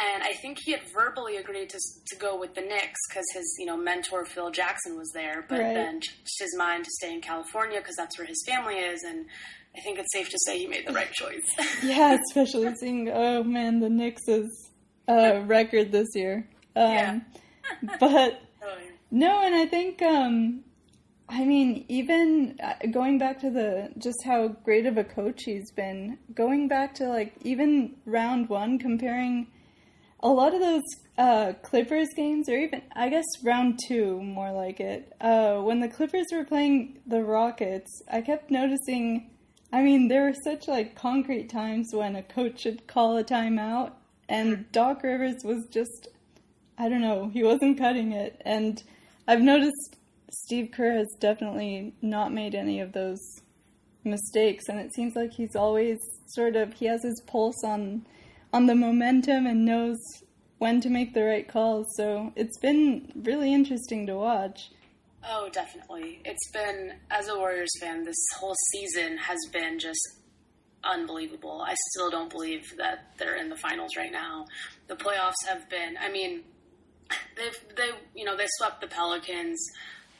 And 0.00 0.22
I 0.22 0.32
think 0.34 0.58
he 0.64 0.70
had 0.72 0.82
verbally 0.94 1.36
agreed 1.38 1.70
to, 1.70 1.78
to 2.08 2.16
go 2.16 2.38
with 2.38 2.54
the 2.54 2.60
Knicks 2.60 3.00
because 3.08 3.24
his, 3.34 3.56
you 3.58 3.66
know, 3.66 3.76
mentor 3.76 4.24
Phil 4.24 4.50
Jackson 4.50 4.96
was 4.96 5.10
there, 5.12 5.44
but 5.48 5.58
Right. 5.58 5.74
then 5.74 6.00
changed 6.00 6.38
his 6.38 6.54
mind 6.56 6.84
to 6.84 6.90
stay 7.00 7.12
in 7.12 7.20
California 7.20 7.78
because 7.80 7.96
that's 7.96 8.16
where 8.16 8.26
his 8.26 8.42
family 8.46 8.76
is. 8.76 9.02
And 9.02 9.26
I 9.76 9.80
think 9.80 9.98
it's 9.98 10.12
safe 10.12 10.30
to 10.30 10.38
say 10.46 10.58
he 10.58 10.66
made 10.68 10.86
the 10.86 10.92
right 10.92 11.12
choice. 11.12 11.42
Yeah, 11.82 12.16
especially 12.28 12.72
seeing 12.76 13.08
oh 13.12 13.42
man, 13.42 13.80
the 13.80 13.88
Knicks' 13.90 14.22
uh, 15.08 15.40
record 15.46 15.90
this 15.92 16.08
year. 16.14 16.48
Um, 16.76 16.92
Yeah. 16.92 17.20
but 18.00 18.40
Oh, 18.62 18.76
no, 19.10 19.42
and 19.42 19.54
I 19.54 19.66
think 19.66 20.02
um, 20.02 20.64
I 21.28 21.44
mean 21.44 21.84
even 21.88 22.58
uh, 22.62 22.74
going 22.90 23.18
back 23.18 23.40
to 23.40 23.50
the 23.50 23.90
just 23.98 24.18
how 24.24 24.48
great 24.48 24.86
of 24.86 24.96
a 24.96 25.04
coach 25.04 25.42
he's 25.44 25.70
been. 25.72 26.18
Going 26.34 26.68
back 26.68 26.94
to 26.96 27.08
like 27.08 27.34
even 27.42 27.96
round 28.04 28.48
one, 28.48 28.78
comparing 28.78 29.46
a 30.20 30.28
lot 30.28 30.54
of 30.54 30.60
those 30.60 30.82
uh, 31.16 31.52
Clippers 31.62 32.08
games, 32.16 32.48
or 32.48 32.56
even 32.56 32.82
I 32.94 33.08
guess 33.08 33.24
round 33.42 33.78
two, 33.86 34.20
more 34.22 34.52
like 34.52 34.80
it. 34.80 35.12
Uh, 35.20 35.60
when 35.60 35.80
the 35.80 35.88
Clippers 35.88 36.26
were 36.32 36.44
playing 36.44 37.00
the 37.06 37.22
Rockets, 37.22 38.02
I 38.10 38.20
kept 38.20 38.50
noticing. 38.50 39.30
I 39.72 39.82
mean, 39.82 40.08
there 40.08 40.24
were 40.24 40.34
such 40.44 40.66
like 40.66 40.94
concrete 40.94 41.50
times 41.50 41.90
when 41.92 42.16
a 42.16 42.22
coach 42.22 42.60
should 42.60 42.86
call 42.86 43.16
a 43.16 43.24
timeout, 43.24 43.92
and 44.28 44.70
Doc 44.72 45.02
Rivers 45.02 45.42
was 45.44 45.66
just, 45.70 46.08
I 46.78 46.88
don't 46.88 47.02
know, 47.02 47.28
he 47.32 47.42
wasn't 47.42 47.78
cutting 47.78 48.12
it. 48.12 48.40
And 48.44 48.82
I've 49.26 49.42
noticed 49.42 49.96
Steve 50.30 50.70
Kerr 50.72 50.92
has 50.92 51.14
definitely 51.20 51.94
not 52.00 52.32
made 52.32 52.54
any 52.54 52.80
of 52.80 52.92
those 52.92 53.20
mistakes, 54.04 54.68
and 54.68 54.80
it 54.80 54.94
seems 54.94 55.14
like 55.14 55.32
he's 55.32 55.56
always 55.56 55.98
sort 56.26 56.56
of 56.56 56.72
he 56.74 56.86
has 56.86 57.02
his 57.02 57.20
pulse 57.26 57.62
on 57.64 58.06
on 58.52 58.66
the 58.66 58.74
momentum 58.74 59.46
and 59.46 59.64
knows 59.64 59.98
when 60.58 60.80
to 60.80 60.90
make 60.90 61.14
the 61.14 61.24
right 61.24 61.46
calls. 61.46 61.86
So 61.96 62.32
it's 62.34 62.58
been 62.58 63.12
really 63.14 63.52
interesting 63.52 64.06
to 64.06 64.16
watch. 64.16 64.70
Oh, 65.28 65.48
definitely. 65.52 66.20
It's 66.24 66.50
been, 66.52 66.94
as 67.10 67.28
a 67.28 67.36
Warriors 67.36 67.70
fan, 67.80 68.04
this 68.04 68.24
whole 68.38 68.54
season 68.72 69.18
has 69.18 69.38
been 69.52 69.78
just 69.78 70.00
unbelievable. 70.84 71.60
I 71.60 71.74
still 71.90 72.10
don't 72.10 72.30
believe 72.30 72.62
that 72.78 73.12
they're 73.18 73.36
in 73.36 73.48
the 73.48 73.56
finals 73.56 73.96
right 73.96 74.12
now. 74.12 74.46
The 74.86 74.94
playoffs 74.94 75.46
have 75.48 75.68
been, 75.68 75.96
I 76.00 76.10
mean, 76.10 76.42
they've, 77.36 77.76
they, 77.76 77.90
you 78.14 78.24
know, 78.24 78.36
they 78.36 78.46
swept 78.58 78.80
the 78.80 78.86
Pelicans. 78.86 79.60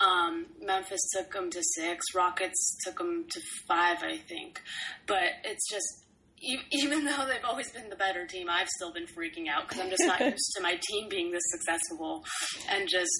Um, 0.00 0.46
Memphis 0.60 1.00
took 1.16 1.32
them 1.32 1.50
to 1.50 1.62
six. 1.76 2.04
Rockets 2.14 2.76
took 2.84 2.98
them 2.98 3.26
to 3.30 3.40
five, 3.66 3.98
I 4.02 4.18
think. 4.18 4.60
But 5.06 5.22
it's 5.44 5.70
just, 5.70 6.06
even 6.40 7.04
though 7.04 7.26
they've 7.26 7.44
always 7.44 7.70
been 7.70 7.88
the 7.88 7.96
better 7.96 8.26
team, 8.26 8.48
I've 8.50 8.68
still 8.68 8.92
been 8.92 9.06
freaking 9.06 9.48
out 9.48 9.68
because 9.68 9.82
I'm 9.82 9.90
just 9.90 10.04
not 10.04 10.20
used 10.24 10.52
to 10.56 10.62
my 10.62 10.78
team 10.88 11.08
being 11.08 11.30
this 11.30 11.42
successful 11.50 12.24
and 12.70 12.88
just 12.88 13.10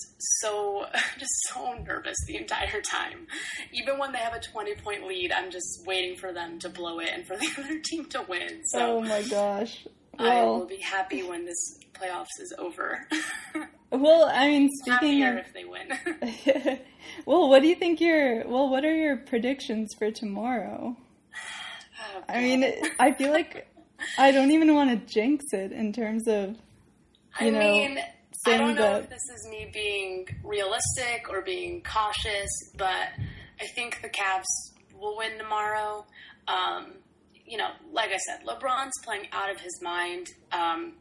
so 0.41 0.87
just 1.19 1.33
so 1.49 1.75
nervous 1.87 2.17
the 2.27 2.37
entire 2.37 2.81
time. 2.81 3.27
Even 3.73 3.99
when 3.99 4.13
they 4.13 4.19
have 4.19 4.35
a 4.35 4.41
20 4.41 4.75
point 4.77 5.07
lead, 5.07 5.33
I'm 5.33 5.51
just 5.51 5.85
waiting 5.87 6.17
for 6.17 6.33
them 6.33 6.59
to 6.61 6.69
blow 6.69 7.01
it 7.01 7.09
and 7.13 7.27
for 7.27 7.37
the 7.37 7.49
other 7.59 7.79
team 7.81 8.07
to 8.07 8.25
win. 8.29 8.61
So 8.67 8.99
oh 8.99 9.01
my 9.03 9.23
gosh. 9.23 9.87
I 10.21 10.43
will 10.43 10.67
be 10.67 10.81
happy 10.81 11.23
when 11.23 11.45
this 11.45 11.79
playoffs 11.93 12.41
is 12.41 12.53
over. 12.59 13.07
well, 13.93 14.25
I 14.25 14.49
mean, 14.49 14.69
speaking 14.81 15.21
Happier 15.21 15.39
of 15.39 15.47
if 15.47 15.55
they 15.55 15.65
win. 15.65 16.81
well, 17.25 17.49
what 17.49 17.63
do 17.63 17.69
you 17.69 17.77
think 17.77 18.01
your 18.01 18.45
well, 18.49 18.69
what 18.69 18.85
are 18.85 18.95
your 18.95 19.17
predictions 19.17 19.95
for 19.97 20.11
tomorrow? 20.11 20.97
Oh, 22.17 22.23
I 22.29 22.41
mean, 22.43 22.65
I 22.99 23.13
feel 23.13 23.31
like 23.33 23.69
I 24.19 24.31
don't 24.33 24.51
even 24.51 24.75
want 24.75 24.91
to 24.91 25.13
jinx 25.13 25.45
it 25.53 25.73
in 25.73 25.93
terms 25.93 26.27
of 26.29 26.57
I 27.39 27.47
you 27.47 27.53
know, 27.53 27.59
mean, 27.59 27.99
I 28.47 28.57
don't 28.57 28.75
know 28.75 28.83
that- 28.83 29.03
if 29.05 29.11
this 29.11 29.29
is 29.37 29.49
me 29.51 29.71
being 29.73 30.27
realistic 30.45 31.29
or 31.29 31.43
being 31.43 31.83
cautious, 31.83 32.51
but 32.77 33.09
I 33.61 33.67
think 33.75 34.01
the 34.03 34.09
Cavs 34.09 34.45
will 34.99 35.17
win 35.17 35.37
tomorrow. 35.39 36.07
Um, 36.47 36.95
you 37.45 37.57
know, 37.59 37.71
like 37.93 38.11
I 38.11 38.17
said, 38.19 38.47
LeBron's 38.47 38.93
playing 39.05 39.27
out 39.33 39.51
of 39.51 39.61
his 39.61 39.81
mind. 39.83 40.29
Um, 40.53 40.95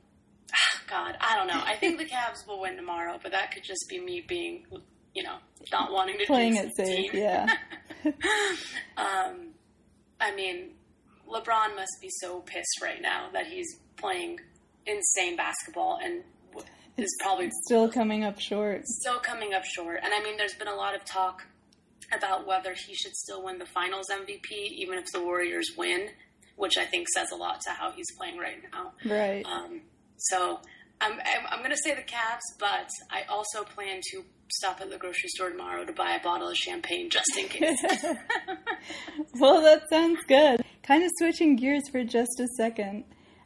God, 0.88 1.16
I 1.20 1.36
don't 1.36 1.48
know. 1.48 1.62
I 1.64 1.76
think 1.76 1.98
the 2.00 2.06
Cavs 2.06 2.48
will 2.48 2.62
win 2.62 2.76
tomorrow, 2.78 3.20
but 3.22 3.32
that 3.34 3.52
could 3.52 3.64
just 3.64 3.86
be 3.90 4.00
me 4.00 4.22
being, 4.28 4.66
you 5.14 5.24
know, 5.24 5.38
not 5.72 5.92
wanting 5.92 6.18
to 6.20 6.26
playing 6.26 6.54
jinx 6.56 6.80
it 6.80 6.86
safe. 6.88 7.12
team. 7.12 7.22
Yeah. 7.22 7.48
Um, 8.98 9.50
I 10.20 10.34
mean, 10.36 10.72
LeBron 11.30 11.76
must 11.76 11.98
be 12.02 12.10
so 12.22 12.40
pissed 12.42 12.82
right 12.82 13.02
now 13.02 13.30
that 13.34 13.48
he's 13.48 13.68
playing 13.98 14.40
insane 14.86 15.36
basketball 15.36 16.00
and 16.04 16.24
is 16.98 17.16
probably 17.22 17.52
Still 17.66 17.90
coming 17.90 18.24
up 18.24 18.40
short. 18.40 18.86
still 18.88 19.20
coming 19.20 19.54
up 19.54 19.64
short. 19.66 20.00
And 20.04 20.14
I 20.14 20.24
mean, 20.24 20.38
there's 20.38 20.56
been 20.56 20.68
a 20.68 20.76
lot 20.76 20.96
of 20.96 21.06
talk 21.06 21.44
about 22.16 22.48
whether 22.48 22.74
he 22.74 22.96
should 22.96 23.14
still 23.16 23.44
win 23.44 23.60
the 23.60 23.66
Finals 23.66 24.08
MVP, 24.12 24.52
even 24.52 24.98
if 24.98 25.06
the 25.14 25.22
Warriors 25.22 25.72
win, 25.78 26.08
which 26.56 26.78
I 26.78 26.86
think 26.86 27.08
says 27.10 27.28
a 27.32 27.36
lot 27.36 27.60
to 27.62 27.72
how 27.72 27.92
he's 27.92 28.08
playing 28.18 28.38
right 28.40 28.58
now. 28.72 28.94
Right. 29.06 29.46
Um, 29.46 29.82
so 30.18 30.60
I'm, 31.00 31.14
I'm, 31.14 31.48
I'm 31.50 31.60
going 31.60 31.72
to 31.72 31.78
say 31.78 31.94
the 31.94 32.02
Cavs, 32.02 32.58
but 32.60 32.90
I 33.12 33.24
also 33.30 33.64
plan 33.64 34.02
to 34.12 34.24
stop 34.50 34.82
at 34.82 34.90
the 34.90 34.98
grocery 34.98 35.30
store 35.30 35.50
tomorrow 35.50 35.86
to 35.86 35.94
buy 35.94 36.16
a 36.16 36.24
bottle 36.24 36.50
of 36.50 36.58
champagne 36.58 37.10
just 37.10 37.38
in 37.38 37.48
case. 37.48 37.84
well, 39.40 39.62
that 39.62 39.84
sounds 39.90 40.20
good. 40.28 40.62
Kind 40.84 41.04
of 41.04 41.12
switching 41.18 41.56
gears 41.56 41.84
for 41.92 42.04
just 42.04 42.40
a 42.40 42.48
second. 42.56 43.04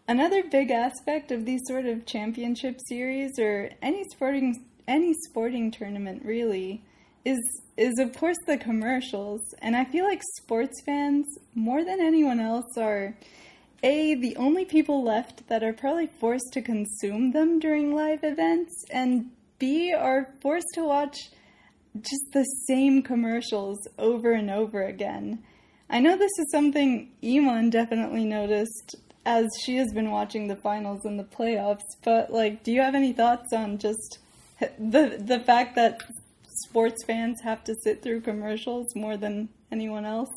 Another 0.07 0.43
big 0.43 0.71
aspect 0.71 1.31
of 1.31 1.45
these 1.45 1.61
sort 1.65 1.85
of 1.85 2.05
championship 2.05 2.77
series 2.87 3.39
or 3.39 3.69
any 3.81 4.03
sporting 4.11 4.65
any 4.87 5.13
sporting 5.29 5.71
tournament 5.71 6.23
really 6.25 6.83
is 7.23 7.39
is 7.77 7.97
of 7.99 8.15
course 8.17 8.37
the 8.47 8.57
commercials. 8.57 9.41
And 9.61 9.75
I 9.75 9.85
feel 9.85 10.05
like 10.05 10.21
sports 10.37 10.81
fans 10.85 11.25
more 11.55 11.83
than 11.85 12.01
anyone 12.01 12.39
else 12.39 12.77
are 12.77 13.15
a, 13.83 14.15
the 14.15 14.35
only 14.35 14.65
people 14.65 15.03
left 15.03 15.47
that 15.47 15.63
are 15.63 15.73
probably 15.73 16.07
forced 16.07 16.53
to 16.53 16.61
consume 16.61 17.31
them 17.31 17.59
during 17.59 17.95
live 17.95 18.23
events, 18.23 18.85
and 18.91 19.31
B, 19.59 19.93
are 19.93 20.33
forced 20.41 20.67
to 20.75 20.83
watch 20.83 21.17
just 21.99 22.31
the 22.33 22.45
same 22.67 23.01
commercials 23.01 23.79
over 23.97 24.31
and 24.31 24.49
over 24.49 24.83
again. 24.83 25.43
I 25.89 25.99
know 25.99 26.17
this 26.17 26.31
is 26.39 26.51
something 26.51 27.11
Iman 27.23 27.69
definitely 27.69 28.23
noticed 28.23 28.95
as 29.25 29.47
she 29.63 29.75
has 29.77 29.91
been 29.93 30.09
watching 30.09 30.47
the 30.47 30.55
finals 30.55 31.05
and 31.05 31.19
the 31.19 31.23
playoffs, 31.23 31.81
but 32.03 32.31
like, 32.31 32.63
do 32.63 32.71
you 32.71 32.81
have 32.81 32.95
any 32.95 33.13
thoughts 33.13 33.53
on 33.53 33.77
just 33.77 34.19
the 34.59 35.17
the 35.19 35.39
fact 35.39 35.75
that 35.75 36.01
sports 36.65 37.03
fans 37.05 37.41
have 37.41 37.63
to 37.63 37.75
sit 37.83 38.01
through 38.01 38.21
commercials 38.21 38.95
more 38.95 39.17
than 39.17 39.49
anyone 39.71 40.05
else? 40.05 40.29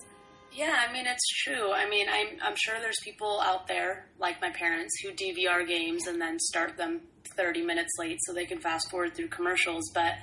Yeah, 0.55 0.85
I 0.89 0.93
mean 0.93 1.07
it's 1.07 1.29
true. 1.43 1.73
I 1.73 1.89
mean, 1.89 2.07
I'm 2.09 2.39
I'm 2.43 2.55
sure 2.57 2.77
there's 2.81 3.01
people 3.03 3.41
out 3.41 3.67
there 3.67 4.07
like 4.19 4.41
my 4.41 4.51
parents 4.51 4.95
who 5.03 5.11
DVR 5.11 5.67
games 5.67 6.07
and 6.07 6.21
then 6.21 6.39
start 6.39 6.77
them 6.77 7.01
30 7.37 7.63
minutes 7.63 7.91
late 7.99 8.19
so 8.23 8.33
they 8.33 8.47
can 8.47 8.61
fast 8.61 8.89
forward 8.91 9.17
through 9.17 9.29
commercials. 9.29 9.91
But 9.93 10.15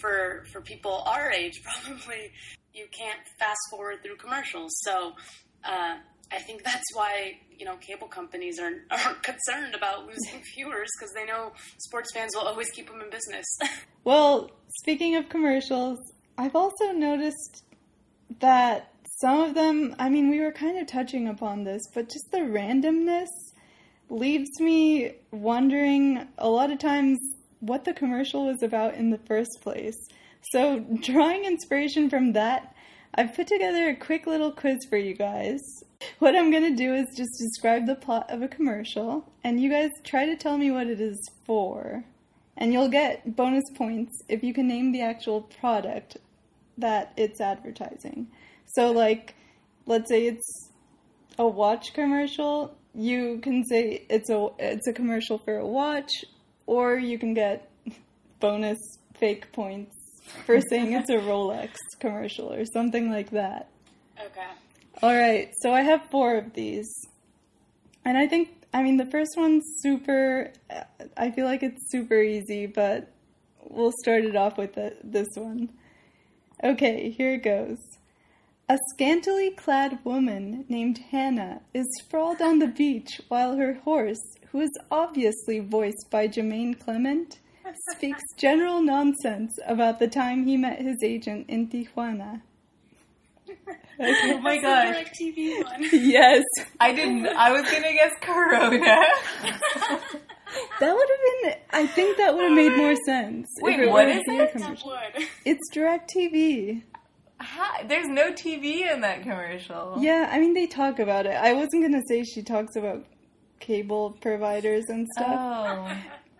for 0.00 0.44
for 0.52 0.62
people 0.62 1.02
our 1.06 1.30
age, 1.30 1.62
probably 1.84 2.32
you 2.72 2.86
can't 2.96 3.20
fast 3.38 3.60
forward 3.70 4.02
through 4.02 4.16
commercials. 4.16 4.70
So 4.84 5.12
uh, 5.64 5.96
I 6.32 6.38
think 6.38 6.64
that's 6.64 6.94
why 6.94 7.38
you 7.58 7.66
know 7.66 7.76
cable 7.76 8.08
companies 8.08 8.58
are 8.58 8.72
aren't 8.90 9.22
concerned 9.22 9.74
about 9.74 10.06
losing 10.06 10.42
viewers 10.54 10.88
because 10.98 11.12
they 11.14 11.26
know 11.26 11.52
sports 11.78 12.10
fans 12.14 12.32
will 12.34 12.46
always 12.46 12.70
keep 12.70 12.88
them 12.88 13.02
in 13.02 13.10
business. 13.10 13.46
well, 14.04 14.50
speaking 14.80 15.16
of 15.16 15.28
commercials, 15.28 15.98
I've 16.38 16.56
also 16.56 16.92
noticed 16.92 17.64
that 18.40 18.92
some 19.20 19.40
of 19.40 19.54
them, 19.54 19.96
I 19.98 20.08
mean, 20.08 20.30
we 20.30 20.38
were 20.38 20.52
kind 20.52 20.78
of 20.78 20.86
touching 20.86 21.26
upon 21.26 21.64
this, 21.64 21.82
but 21.92 22.08
just 22.08 22.30
the 22.30 22.38
randomness 22.38 23.26
leaves 24.08 24.60
me 24.60 25.12
wondering 25.32 26.28
a 26.38 26.48
lot 26.48 26.70
of 26.70 26.78
times 26.78 27.18
what 27.58 27.84
the 27.84 27.92
commercial 27.92 28.46
was 28.46 28.62
about 28.62 28.94
in 28.94 29.10
the 29.10 29.18
first 29.26 29.58
place. 29.60 29.96
So, 30.52 30.80
drawing 31.00 31.44
inspiration 31.44 32.08
from 32.08 32.32
that, 32.34 32.76
I've 33.12 33.34
put 33.34 33.48
together 33.48 33.88
a 33.88 33.96
quick 33.96 34.28
little 34.28 34.52
quiz 34.52 34.78
for 34.88 34.96
you 34.96 35.14
guys. 35.14 35.58
What 36.20 36.36
I'm 36.36 36.52
going 36.52 36.62
to 36.62 36.76
do 36.76 36.94
is 36.94 37.06
just 37.16 37.40
describe 37.40 37.86
the 37.86 37.96
plot 37.96 38.30
of 38.30 38.42
a 38.42 38.48
commercial, 38.48 39.32
and 39.42 39.60
you 39.60 39.68
guys 39.68 39.90
try 40.04 40.26
to 40.26 40.36
tell 40.36 40.56
me 40.56 40.70
what 40.70 40.86
it 40.86 41.00
is 41.00 41.18
for. 41.44 42.04
And 42.56 42.72
you'll 42.72 42.88
get 42.88 43.34
bonus 43.34 43.68
points 43.74 44.22
if 44.28 44.44
you 44.44 44.54
can 44.54 44.68
name 44.68 44.92
the 44.92 45.02
actual 45.02 45.42
product 45.42 46.18
that 46.78 47.12
it's 47.16 47.40
advertising. 47.40 48.28
So, 48.66 48.92
like, 48.92 49.34
let's 49.86 50.08
say 50.08 50.26
it's 50.26 50.70
a 51.38 51.46
watch 51.46 51.92
commercial, 51.94 52.76
you 52.94 53.38
can 53.42 53.64
say 53.64 54.04
it's 54.08 54.30
a 54.30 54.48
it's 54.58 54.86
a 54.88 54.92
commercial 54.92 55.38
for 55.38 55.56
a 55.56 55.66
watch, 55.66 56.10
or 56.66 56.96
you 56.96 57.18
can 57.18 57.34
get 57.34 57.70
bonus 58.40 58.78
fake 59.18 59.52
points 59.52 59.94
for 60.44 60.60
saying 60.70 60.92
it's 60.92 61.10
a 61.10 61.16
Rolex 61.16 61.70
commercial 62.00 62.52
or 62.52 62.64
something 62.64 63.10
like 63.10 63.30
that. 63.30 63.68
Okay. 64.18 64.46
All 65.02 65.14
right. 65.14 65.52
So 65.62 65.72
I 65.72 65.82
have 65.82 66.02
four 66.10 66.36
of 66.36 66.54
these, 66.54 66.92
and 68.04 68.18
I 68.18 68.26
think 68.26 68.48
I 68.74 68.82
mean 68.82 68.96
the 68.96 69.06
first 69.06 69.36
one's 69.36 69.64
super. 69.80 70.52
I 71.16 71.30
feel 71.30 71.46
like 71.46 71.62
it's 71.62 71.90
super 71.90 72.20
easy, 72.20 72.66
but 72.66 73.12
we'll 73.62 73.92
start 74.00 74.24
it 74.24 74.34
off 74.34 74.58
with 74.58 74.74
the, 74.74 74.96
this 75.04 75.28
one. 75.34 75.68
Okay, 76.62 77.10
here 77.10 77.34
it 77.34 77.44
goes. 77.44 77.78
A 78.68 78.78
scantily 78.92 79.50
clad 79.50 79.98
woman 80.04 80.64
named 80.68 80.98
Hannah 81.10 81.60
is 81.72 81.86
sprawled 82.00 82.42
on 82.42 82.58
the 82.58 82.66
beach 82.66 83.20
while 83.28 83.56
her 83.56 83.74
horse, 83.84 84.20
who 84.50 84.60
is 84.60 84.78
obviously 84.90 85.60
voiced 85.60 86.10
by 86.10 86.26
Jermaine 86.26 86.78
Clement, 86.78 87.38
speaks 87.94 88.22
general 88.36 88.82
nonsense 88.82 89.58
about 89.66 90.00
the 90.00 90.08
time 90.08 90.44
he 90.44 90.56
met 90.56 90.80
his 90.80 90.96
agent 91.02 91.48
in 91.48 91.68
Tijuana. 91.68 92.42
Okay. 93.48 93.78
Oh 94.00 94.38
my 94.38 94.58
gosh. 94.58 95.06
TV 95.20 95.64
one. 95.64 95.88
yes. 95.92 96.44
I 96.78 96.92
didn't. 96.92 97.26
I 97.26 97.52
was 97.52 97.62
gonna 97.62 97.92
guess 97.92 98.12
Corona. 98.20 98.96
that 100.80 100.94
would 100.94 101.08
have 101.08 101.42
been. 101.42 101.54
I 101.70 101.86
think 101.86 102.16
that 102.18 102.34
would 102.34 102.44
have 102.44 102.52
made 102.52 102.76
more 102.76 102.94
sense. 103.06 103.48
Wait, 103.60 103.80
it 103.80 103.90
what 103.90 104.08
is 104.08 104.22
it? 104.26 105.28
It's 105.44 105.70
DirecTV. 105.74 106.82
How? 107.38 107.82
There's 107.86 108.08
no 108.08 108.32
TV 108.32 108.92
in 108.92 109.00
that 109.02 109.22
commercial. 109.22 109.96
Yeah, 110.00 110.28
I 110.30 110.40
mean 110.40 110.54
they 110.54 110.66
talk 110.66 110.98
about 110.98 111.26
it. 111.26 111.36
I 111.36 111.52
wasn't 111.52 111.82
gonna 111.82 112.02
say 112.08 112.24
she 112.24 112.42
talks 112.42 112.76
about 112.76 113.04
cable 113.60 114.16
providers 114.20 114.84
and 114.88 115.06
stuff. 115.16 115.38
Oh. 115.38 115.96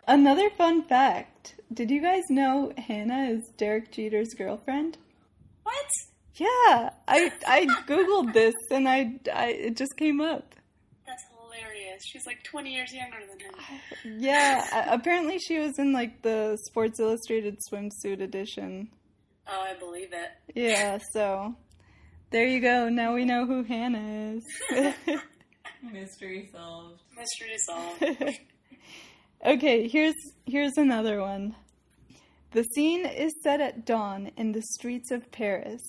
Another 0.07 0.51
fun 0.51 0.83
fact: 0.83 1.55
Did 1.73 1.91
you 1.91 2.01
guys 2.01 2.25
know 2.31 2.73
Hannah 2.77 3.29
is 3.31 3.43
Derek 3.57 3.93
Jeter's 3.93 4.35
girlfriend? 4.35 4.99
What? 5.63 5.87
Yeah, 6.35 6.91
I 7.07 7.33
I 7.47 7.67
googled 7.87 8.33
this 8.33 8.55
and 8.71 8.89
I, 8.89 9.19
I 9.35 9.49
it 9.51 9.77
just 9.77 9.97
came 9.97 10.21
up. 10.21 10.55
That's 11.99 12.11
hilarious. 12.11 12.25
She's 12.25 12.27
like 12.27 12.43
20 12.45 12.73
years 12.73 12.93
younger 12.93 13.19
than 13.29 13.39
him. 13.41 14.21
Yeah, 14.21 14.93
apparently 14.93 15.39
she 15.39 15.59
was 15.59 15.79
in 15.79 15.93
like 15.93 16.23
the 16.23 16.59
Sports 16.67 17.01
Illustrated 17.01 17.59
swimsuit 17.71 18.21
edition. 18.23 18.89
Oh, 19.47 19.61
I 19.61 19.75
believe 19.79 20.13
it. 20.13 20.31
Yeah, 20.55 20.99
so 21.13 21.55
there 22.31 22.47
you 22.47 22.61
go. 22.61 22.89
Now 22.89 23.15
we 23.15 23.25
know 23.25 23.47
who 23.47 23.63
Hannah 23.63 24.37
is. 24.37 24.45
Mystery 25.93 26.49
solved. 26.53 27.01
Mystery 27.17 27.57
solved. 27.67 28.39
okay, 29.47 29.89
here's 29.89 30.17
here's 30.47 30.77
another 30.77 31.21
one. 31.21 31.55
The 32.53 32.65
scene 32.65 33.07
is 33.07 33.33
set 33.43 33.61
at 33.61 33.85
dawn 33.85 34.31
in 34.37 34.53
the 34.53 34.63
streets 34.63 35.11
of 35.11 35.31
Paris. 35.31 35.83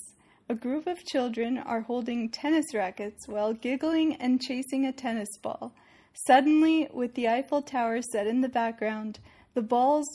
A 0.52 0.56
group 0.56 0.88
of 0.88 1.06
children 1.06 1.60
are 1.60 1.82
holding 1.82 2.28
tennis 2.28 2.74
rackets 2.74 3.28
while 3.28 3.54
giggling 3.54 4.16
and 4.16 4.42
chasing 4.42 4.84
a 4.84 4.92
tennis 4.92 5.38
ball. 5.38 5.76
Suddenly, 6.26 6.88
with 6.92 7.14
the 7.14 7.28
Eiffel 7.28 7.62
Tower 7.62 8.02
set 8.02 8.26
in 8.26 8.42
the 8.42 8.50
background, 8.50 9.20
the 9.54 9.62
balls 9.62 10.08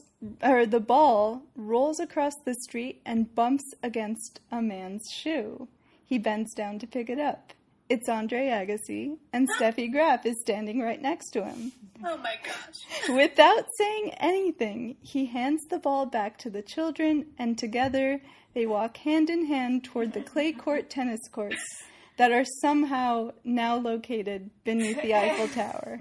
or 0.43 0.67
the 0.67 0.81
ball 0.81 1.45
rolls 1.55 2.01
across 2.01 2.35
the 2.45 2.55
street 2.55 3.01
and 3.07 3.33
bumps 3.37 3.75
against 3.81 4.41
a 4.51 4.61
man's 4.61 5.09
shoe. 5.09 5.69
He 6.05 6.19
bends 6.19 6.53
down 6.53 6.81
to 6.81 6.87
pick 6.89 7.09
it 7.09 7.21
up. 7.21 7.53
It's 7.89 8.09
Andre 8.09 8.49
Agassi, 8.49 9.19
and 9.33 9.49
Steffi 9.61 9.93
Graf 9.93 10.27
is 10.27 10.41
standing 10.41 10.81
right 10.81 11.01
next 11.01 11.31
to 11.31 11.45
him. 11.45 11.71
Oh 12.05 12.17
my 12.17 12.35
gosh. 12.43 13.09
Without 13.09 13.67
saying 13.79 14.15
anything, 14.17 14.97
he 15.01 15.27
hands 15.27 15.65
the 15.71 15.79
ball 15.79 16.07
back 16.07 16.39
to 16.39 16.51
the 16.51 16.63
children, 16.63 17.27
and 17.39 17.57
together 17.57 18.21
they 18.55 18.67
walk 18.67 18.97
hand 18.99 19.29
in 19.29 19.47
hand 19.47 19.85
toward 19.85 20.13
the 20.13 20.23
clay 20.23 20.53
court 20.53 20.89
tennis 20.89 21.29
courts 21.31 21.83
that 22.17 22.33
are 22.33 22.45
somehow 22.61 23.33
now 23.43 23.77
located 23.77 24.51
beneath 24.65 25.01
the 25.03 25.15
Eiffel 25.15 25.49
Tower. 25.49 26.01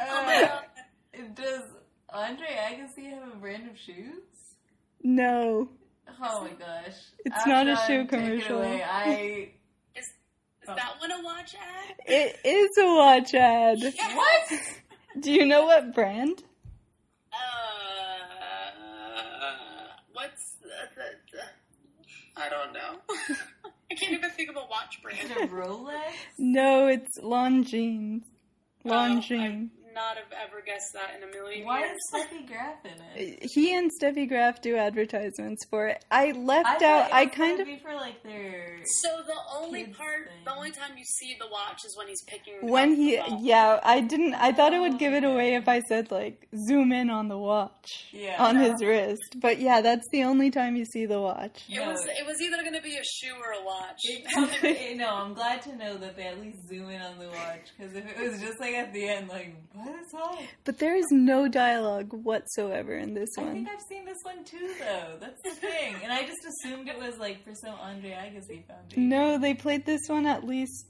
Uh, 0.00 0.60
does 1.34 1.62
Andre 2.12 2.46
Agassi 2.46 3.10
have 3.10 3.32
a 3.32 3.36
brand 3.36 3.70
of 3.70 3.78
shoes? 3.78 4.22
No. 5.02 5.68
Oh 6.20 6.42
my 6.42 6.50
gosh. 6.50 6.96
It's 7.24 7.46
not 7.46 7.68
a 7.68 7.76
shoe 7.86 8.06
commercial. 8.06 8.62
I. 8.62 9.50
Is, 9.94 10.04
is 10.04 10.10
oh. 10.68 10.74
that 10.74 10.94
one 10.98 11.12
a 11.12 11.22
watch 11.22 11.54
ad? 11.54 11.96
It 12.06 12.40
is 12.44 12.76
a 12.78 12.86
watch 12.94 13.34
ad. 13.34 13.78
What? 13.80 14.62
Do 15.20 15.32
you 15.32 15.46
know 15.46 15.64
what 15.66 15.94
brand? 15.94 16.42
Uh, 17.32 17.36
I 22.38 22.48
don't 22.48 22.72
know. 22.72 23.00
I 23.90 23.94
can't 23.94 24.12
even 24.12 24.30
think 24.30 24.50
of 24.50 24.56
a 24.56 24.66
watch 24.70 25.02
brand. 25.02 25.18
Is 25.22 25.30
it 25.30 25.50
Rolex? 25.50 25.98
No, 26.36 26.86
it's 26.88 27.18
Longines. 27.18 28.22
Oh, 28.84 28.90
Longines. 28.90 29.70
Oh, 29.98 30.04
not 30.04 30.16
have 30.16 30.32
ever 30.48 30.62
guessed 30.64 30.92
that 30.94 31.16
in 31.16 31.28
a 31.28 31.32
million 31.32 31.66
Why 31.66 31.80
years. 31.80 31.92
is 31.92 32.14
Steffi 32.14 32.46
Graf 32.46 32.84
in 32.84 32.92
it? 33.16 33.38
He 33.54 33.74
and 33.74 33.90
Steffi 34.00 34.28
Graf 34.28 34.60
do 34.62 34.76
advertisements 34.76 35.64
for 35.70 35.88
it. 35.88 36.04
I 36.10 36.32
left 36.32 36.80
thought 36.80 36.82
out. 36.82 37.12
I 37.12 37.26
kind 37.26 37.60
of 37.60 37.66
be 37.66 37.78
for 37.78 37.94
like 37.94 38.22
their. 38.22 38.78
So 39.02 39.08
the 39.26 39.34
only 39.58 39.84
part, 39.86 40.28
thing. 40.28 40.44
the 40.44 40.54
only 40.54 40.70
time 40.70 40.90
you 40.96 41.04
see 41.04 41.36
the 41.38 41.46
watch 41.50 41.78
is 41.84 41.96
when 41.96 42.06
he's 42.08 42.22
picking. 42.26 42.70
when 42.70 42.94
he 42.94 43.16
the 43.16 43.38
yeah 43.40 43.80
i 43.82 44.00
didn't 44.00 44.34
i 44.34 44.52
thought 44.52 44.72
it 44.72 44.80
would 44.80 44.94
oh 44.94 44.98
give 44.98 45.12
it 45.14 45.24
away 45.24 45.54
if 45.54 45.68
i 45.68 45.80
said 45.80 46.10
like 46.10 46.46
zoom 46.66 46.92
in 46.92 47.10
on 47.10 47.28
the 47.28 47.36
watch 47.38 48.06
Yeah. 48.12 48.42
on 48.42 48.56
his 48.56 48.82
wrist 48.82 49.36
but 49.40 49.58
yeah 49.60 49.80
that's 49.80 50.06
the 50.12 50.24
only 50.24 50.50
time 50.50 50.76
you 50.76 50.84
see 50.84 51.06
the 51.06 51.20
watch 51.20 51.64
It 51.68 51.76
No. 51.76 51.88
was 51.92 52.00
it 52.06 52.26
was 52.26 52.40
either 52.40 52.58
going 52.62 52.74
to 52.74 52.82
be 52.82 52.96
a 52.96 53.02
shoe 53.04 53.34
or 53.34 53.52
a 53.60 53.64
watch. 53.64 53.98
It- 54.04 54.96
no, 54.96 55.08
I'm 55.08 55.34
glad 55.34 55.62
to 55.62 55.76
know 55.76 55.96
that 55.98 56.16
they 56.16 56.24
at 56.24 56.40
least 56.40 56.58
zoom 56.68 56.90
in 56.90 57.00
on 57.00 57.18
the 57.18 57.28
watch. 57.28 57.66
Because 57.76 57.94
if 57.94 58.04
it 58.06 58.18
was 58.30 58.40
just 58.40 58.60
like 58.60 58.74
at 58.74 58.92
the 58.92 59.08
end, 59.08 59.28
like, 59.28 59.54
what 59.74 59.87
but 60.64 60.78
there 60.78 60.96
is 60.96 61.06
no 61.10 61.48
dialogue 61.48 62.12
whatsoever 62.12 62.96
in 62.96 63.14
this 63.14 63.28
one. 63.36 63.48
I 63.48 63.52
think 63.52 63.68
I've 63.68 63.82
seen 63.88 64.04
this 64.04 64.18
one 64.22 64.44
too, 64.44 64.74
though. 64.78 65.16
That's 65.20 65.42
the 65.42 65.50
thing. 65.50 65.96
And 66.02 66.12
I 66.12 66.22
just 66.22 66.40
assumed 66.46 66.88
it 66.88 66.98
was 66.98 67.18
like 67.18 67.44
for 67.44 67.54
some 67.54 67.74
Andre 67.80 68.10
Agassi 68.10 68.64
foundation. 68.66 69.08
no 69.08 69.38
they 69.38 69.54
played 69.54 69.84
this 69.86 70.02
one 70.08 70.26
at 70.26 70.44
least 70.44 70.86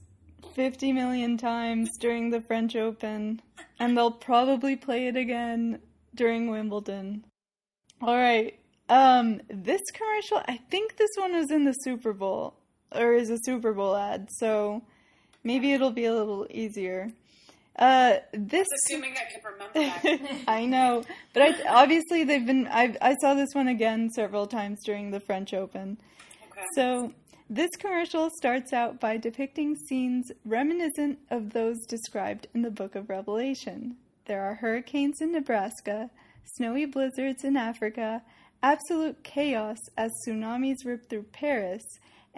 50 0.55 0.93
million 0.93 1.37
times 1.37 1.89
during 1.99 2.31
the 2.31 2.41
french 2.41 2.77
open 2.77 3.41
and 3.79 3.97
they'll 3.97 4.11
probably 4.11 4.77
play 4.77 5.07
it 5.09 5.17
again 5.17 5.81
during 6.15 6.49
wimbledon 6.51 7.25
all 8.01 8.17
right 8.17 8.59
um 8.89 9.41
this 9.49 9.81
commercial 9.93 10.41
i 10.49 10.57
think 10.71 10.97
this 10.97 11.11
one 11.17 11.33
was 11.35 11.51
in 11.51 11.65
the 11.65 11.73
super 11.73 12.13
bowl 12.13 12.55
or 12.95 13.13
is 13.15 13.31
a 13.31 13.39
super 13.45 13.73
bowl 13.73 13.97
ad 13.97 14.29
so 14.39 14.83
maybe 15.45 15.73
it'll 15.73 15.91
be 15.93 16.05
a 16.07 16.15
little 16.15 16.47
easier 16.51 17.11
uh 17.79 18.17
this 18.33 18.67
Assuming 18.87 19.15
I 19.15 19.31
can 19.31 19.41
remember 19.53 20.25
that. 20.27 20.43
I 20.49 20.65
know, 20.65 21.05
but 21.33 21.43
I, 21.43 21.83
obviously 21.83 22.25
they've 22.25 22.45
been. 22.45 22.67
I 22.67 22.97
I 23.01 23.15
saw 23.21 23.35
this 23.35 23.51
one 23.53 23.69
again 23.69 24.11
several 24.11 24.47
times 24.47 24.81
during 24.85 25.11
the 25.11 25.21
French 25.21 25.55
Open. 25.55 25.99
Okay. 26.51 26.63
So 26.75 27.13
this 27.51 27.71
commercial 27.79 28.29
starts 28.37 28.73
out 28.75 29.01
by 29.01 29.17
depicting 29.17 29.75
scenes 29.75 30.31
reminiscent 30.45 31.19
of 31.31 31.55
those 31.55 31.87
described 31.87 32.47
in 32.55 32.63
the 32.63 32.71
Book 32.71 32.95
of 32.95 33.09
Revelation. 33.09 33.97
There 34.27 34.43
are 34.43 34.57
hurricanes 34.57 35.23
in 35.23 35.33
Nebraska, 35.33 36.11
snowy 36.57 36.85
blizzards 36.85 37.45
in 37.45 37.57
Africa, 37.57 38.23
absolute 38.63 39.25
chaos 39.25 39.79
as 39.97 40.13
tsunamis 40.27 40.85
rip 40.85 41.09
through 41.09 41.23
Paris, 41.33 41.83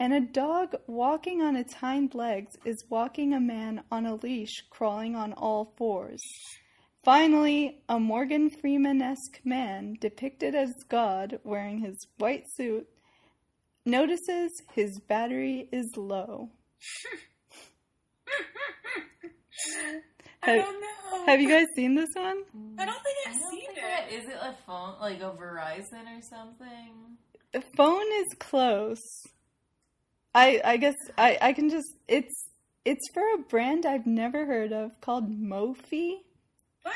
and 0.00 0.12
a 0.14 0.21
dog 0.21 0.75
walking 0.88 1.42
on 1.42 1.54
its 1.57 1.75
hind 1.75 2.14
legs 2.14 2.57
is 2.64 2.85
walking 2.88 3.35
a 3.35 3.40
man 3.40 3.83
on 3.92 4.07
a 4.07 4.14
leash 4.16 4.64
crawling 4.71 5.14
on 5.14 5.33
all 5.35 5.75
fours. 5.76 6.23
Finally, 7.04 7.83
a 7.88 8.00
Morgan 8.00 8.50
Freeman 8.50 9.00
esque 9.02 9.40
man 9.45 9.97
depicted 10.00 10.54
as 10.54 10.73
God 10.88 11.38
wearing 11.45 11.78
his 11.78 12.07
white 12.19 12.45
suit 12.57 12.88
notices 13.87 14.50
his 14.75 14.99
battery 15.00 15.69
is 15.71 15.92
low. 15.97 16.49
I 20.42 20.50
Have, 20.52 20.64
don't 20.64 20.80
know. 20.80 21.26
have 21.26 21.40
you 21.40 21.49
guys 21.49 21.66
seen 21.76 21.95
this 21.95 22.09
one? 22.14 22.42
I 22.78 22.87
don't 22.87 23.02
think 23.02 23.16
I 23.26 23.30
I've 23.30 23.38
don't 23.40 23.50
seen 23.50 23.61
think 23.66 23.78
it. 23.78 23.83
that 23.83 24.12
is 24.12 24.25
it 24.26 24.38
a 24.40 24.54
phone 24.66 24.95
like 25.00 25.21
a 25.21 25.30
Verizon 25.33 26.19
or 26.19 26.23
something. 26.23 27.19
The 27.52 27.62
phone 27.76 28.07
is 28.21 28.35
close. 28.38 29.02
I 30.34 30.60
I 30.64 30.76
guess 30.76 30.94
I, 31.18 31.38
I 31.40 31.52
can 31.52 31.68
just 31.70 31.88
it's 32.08 32.49
it's 32.84 33.08
for 33.12 33.22
a 33.34 33.38
brand 33.38 33.84
I've 33.87 34.06
never 34.06 34.46
heard 34.46 34.72
of 34.72 35.00
called 35.00 35.30
Mophie. 35.30 36.18
What? 36.82 36.94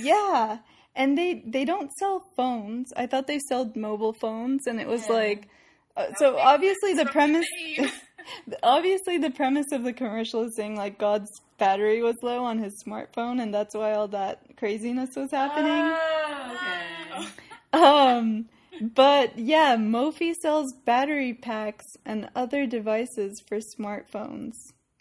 Yeah. 0.00 0.58
And 0.94 1.16
they 1.16 1.42
they 1.46 1.64
don't 1.64 1.90
sell 1.98 2.22
phones. 2.36 2.92
I 2.96 3.06
thought 3.06 3.26
they 3.26 3.38
sold 3.48 3.76
mobile 3.76 4.14
phones 4.20 4.66
and 4.66 4.80
it 4.80 4.86
was 4.86 5.06
Yeah. 5.08 5.14
like 5.14 5.48
uh, 5.96 6.06
so 6.16 6.34
Okay, 6.34 6.42
obviously 6.42 6.94
the 6.94 7.06
premise 7.06 7.46
obviously 8.62 9.18
the 9.18 9.30
premise 9.30 9.66
of 9.72 9.82
the 9.84 9.92
commercial 9.92 10.42
is 10.42 10.54
saying 10.56 10.76
like 10.76 10.98
God's 10.98 11.30
battery 11.58 12.02
was 12.02 12.16
low 12.22 12.44
on 12.44 12.58
his 12.58 12.82
smartphone 12.86 13.40
and 13.42 13.52
that's 13.52 13.74
why 13.74 13.92
all 13.92 14.08
that 14.08 14.40
craziness 14.56 15.10
was 15.16 15.30
happening. 15.30 15.94
Oh, 15.96 16.54
okay. 16.54 17.28
Um, 17.72 18.46
but 18.80 19.38
yeah, 19.38 19.76
Mophie 19.76 20.34
sells 20.34 20.72
battery 20.84 21.34
packs 21.34 21.86
and 22.04 22.28
other 22.34 22.66
devices 22.66 23.42
for 23.48 23.58
smartphones 23.58 24.52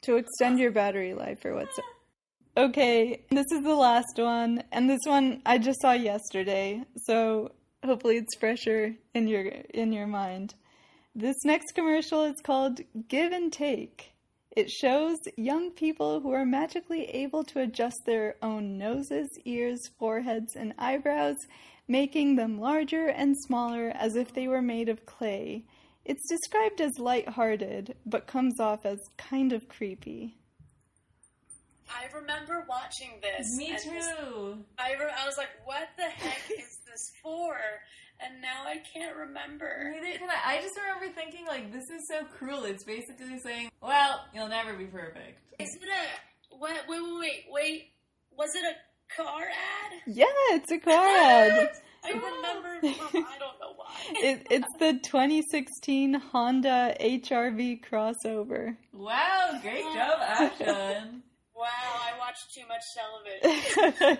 to 0.02 0.16
extend 0.16 0.60
your 0.60 0.72
battery 0.72 1.14
life 1.14 1.44
or 1.46 1.54
what's 1.54 1.80
Okay, 2.58 3.22
this 3.30 3.46
is 3.52 3.62
the 3.62 3.76
last 3.76 4.18
one, 4.18 4.64
and 4.72 4.90
this 4.90 5.02
one 5.04 5.44
I 5.46 5.60
just 5.60 5.80
saw 5.80 5.92
yesterday, 5.92 6.84
so 6.96 7.52
hopefully 7.86 8.18
it's 8.18 8.36
fresher 8.40 8.96
in 9.14 9.28
your 9.28 9.44
in 9.74 9.94
your 9.94 10.08
mind. 10.08 10.56
This 11.14 11.36
next 11.46 11.74
commercial 11.76 12.24
is 12.24 12.42
called 12.44 12.80
Give 13.08 13.32
and 13.32 13.54
Take. 13.54 14.12
It 14.56 14.72
shows 14.72 15.18
young 15.36 15.70
people 15.70 16.20
who 16.20 16.32
are 16.32 16.48
magically 16.48 17.04
able 17.06 17.44
to 17.44 17.60
adjust 17.60 17.98
their 18.08 18.38
own 18.42 18.80
noses, 18.80 19.30
ears, 19.46 19.80
foreheads, 20.00 20.56
and 20.56 20.74
eyebrows, 20.80 21.38
making 21.88 22.36
them 22.36 22.60
larger 22.60 23.08
and 23.08 23.38
smaller 23.38 23.92
as 23.96 24.16
if 24.16 24.34
they 24.34 24.48
were 24.48 24.62
made 24.62 24.90
of 24.90 25.06
clay. 25.06 25.64
It's 26.06 26.28
described 26.30 26.80
as 26.82 27.00
light-hearted, 27.00 27.96
but 28.06 28.28
comes 28.28 28.60
off 28.60 28.86
as 28.86 29.00
kind 29.18 29.52
of 29.54 29.68
creepy. 29.68 30.36
I 31.90 32.06
remember 32.14 32.66
watching 32.68 33.12
this. 33.22 33.56
Me 33.58 33.70
and 33.70 33.78
this- 33.78 34.08
too. 34.08 34.58
I, 34.78 34.92
re- 34.94 35.12
I 35.18 35.26
was 35.26 35.38
like, 35.38 35.50
what 35.66 35.88
the 35.98 36.04
heck 36.04 36.50
is 36.60 36.78
this 36.86 37.12
for? 37.24 37.56
And 38.20 38.42
now 38.42 38.64
I 38.66 38.78
can't 38.94 39.16
remember. 39.16 39.92
Neither 39.94 40.18
can 40.18 40.28
I. 40.30 40.56
I 40.58 40.62
just 40.62 40.76
remember 40.76 41.14
thinking 41.14 41.46
like 41.46 41.72
this 41.72 41.84
is 41.84 42.08
so 42.08 42.26
cruel. 42.26 42.64
It's 42.64 42.84
basically 42.84 43.38
saying, 43.38 43.70
"Well, 43.80 44.26
you'll 44.34 44.48
never 44.48 44.74
be 44.74 44.86
perfect." 44.86 45.40
Is 45.60 45.70
it 45.76 45.84
a 45.88 46.58
wait? 46.58 46.80
Wait, 46.90 47.00
wait, 47.00 47.20
wait, 47.20 47.44
wait. 47.52 47.84
Was 48.36 48.56
it 48.56 48.64
a 48.64 48.74
car 49.16 49.42
ad? 49.42 50.02
Yeah, 50.06 50.26
it's 50.52 50.72
a 50.72 50.78
car 50.78 50.94
ad. 50.94 51.70
I 52.04 52.10
remember. 52.10 52.80
From, 53.12 53.26
I 53.26 53.38
don't 53.38 53.60
know 53.60 53.74
why. 53.76 53.96
It, 54.12 54.48
it's 54.50 54.68
the 54.80 54.94
2016 55.04 56.14
Honda 56.14 56.96
HRV 57.00 57.82
crossover. 57.84 58.78
Wow, 58.94 59.60
great 59.62 59.84
job, 59.84 60.20
Afshawn. 60.20 61.22
Wow, 61.58 61.66
I 61.66 62.16
watched 62.20 62.54
too 62.54 62.62
much 62.68 62.84
television. 62.94 64.20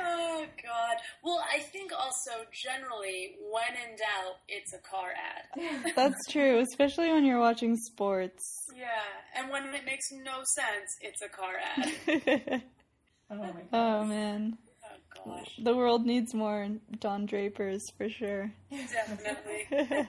oh 0.00 0.44
God. 0.60 0.96
Well, 1.22 1.44
I 1.48 1.60
think 1.60 1.92
also 1.96 2.32
generally, 2.52 3.36
when 3.52 3.76
in 3.88 3.96
doubt, 3.96 4.38
it's 4.48 4.72
a 4.72 4.78
car 4.78 5.12
ad. 5.12 5.94
That's 5.94 6.26
true, 6.28 6.58
especially 6.58 7.12
when 7.12 7.24
you're 7.24 7.38
watching 7.38 7.76
sports. 7.76 8.42
Yeah, 8.76 8.86
and 9.36 9.48
when 9.48 9.72
it 9.72 9.84
makes 9.86 10.10
no 10.10 10.42
sense, 10.56 10.98
it's 11.00 11.22
a 11.22 11.28
car 11.28 11.54
ad. 11.76 12.64
Oh 13.30 13.36
my 13.36 13.46
god. 13.46 13.64
oh 13.72 14.04
man, 14.04 14.58
Oh 14.84 15.32
gosh, 15.36 15.56
the 15.62 15.74
world 15.74 16.04
needs 16.06 16.34
more 16.34 16.68
Don 17.00 17.26
Drapers 17.26 17.82
for 17.96 18.08
sure. 18.08 18.52
definitely. 18.70 20.08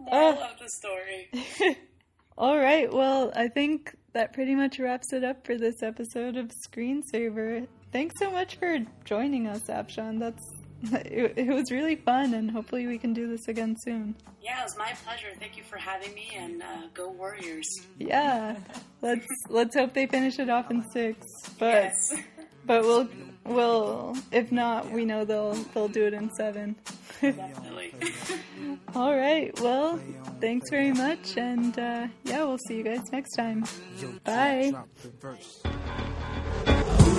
Moral 0.00 0.28
uh, 0.38 0.48
of 0.50 0.58
the 0.58 0.68
story. 0.68 1.76
All 2.38 2.58
right, 2.58 2.90
well, 2.92 3.32
I 3.36 3.48
think 3.48 3.94
that 4.14 4.32
pretty 4.32 4.54
much 4.54 4.78
wraps 4.78 5.12
it 5.12 5.24
up 5.24 5.44
for 5.46 5.56
this 5.58 5.82
episode 5.82 6.36
of 6.36 6.50
Screen 6.52 7.02
Savor. 7.02 7.62
Thanks 7.92 8.18
so 8.18 8.30
much 8.30 8.56
for 8.56 8.78
joining 9.04 9.46
us, 9.46 9.60
Afshawn. 9.68 10.18
That's 10.18 10.46
it, 10.82 11.34
it 11.36 11.48
was 11.48 11.70
really 11.70 11.96
fun, 11.96 12.34
and 12.34 12.50
hopefully 12.50 12.86
we 12.86 12.98
can 12.98 13.12
do 13.12 13.28
this 13.28 13.48
again 13.48 13.76
soon. 13.84 14.14
Yeah, 14.42 14.60
it 14.60 14.64
was 14.64 14.76
my 14.78 14.92
pleasure. 15.04 15.28
Thank 15.38 15.56
you 15.56 15.62
for 15.62 15.78
having 15.78 16.14
me, 16.14 16.30
and 16.36 16.62
uh, 16.62 16.82
go 16.94 17.10
Warriors. 17.10 17.68
Yeah, 17.98 18.56
let's 19.02 19.26
let's 19.48 19.76
hope 19.76 19.92
they 19.92 20.06
finish 20.06 20.38
it 20.38 20.48
off 20.48 20.70
in 20.70 20.84
six. 20.90 21.26
But 21.58 21.66
Yes. 21.66 22.14
but 22.66 22.82
we'll 22.82 23.08
we'll 23.44 24.16
if 24.32 24.50
not, 24.50 24.90
we 24.90 25.04
know 25.04 25.24
they'll 25.24 25.54
they'll 25.74 25.88
do 25.88 26.06
it 26.06 26.14
in 26.14 26.30
seven. 26.34 26.76
Definitely. 27.20 27.92
All 28.94 29.14
right, 29.14 29.58
well, 29.60 30.00
thanks 30.40 30.70
very 30.70 30.92
much, 30.92 31.36
and 31.36 31.78
uh, 31.78 32.06
yeah, 32.24 32.44
we'll 32.44 32.58
see 32.66 32.76
you 32.78 32.82
guys 32.82 33.12
next 33.12 33.36
time. 33.36 33.64
Bye. 34.24 34.72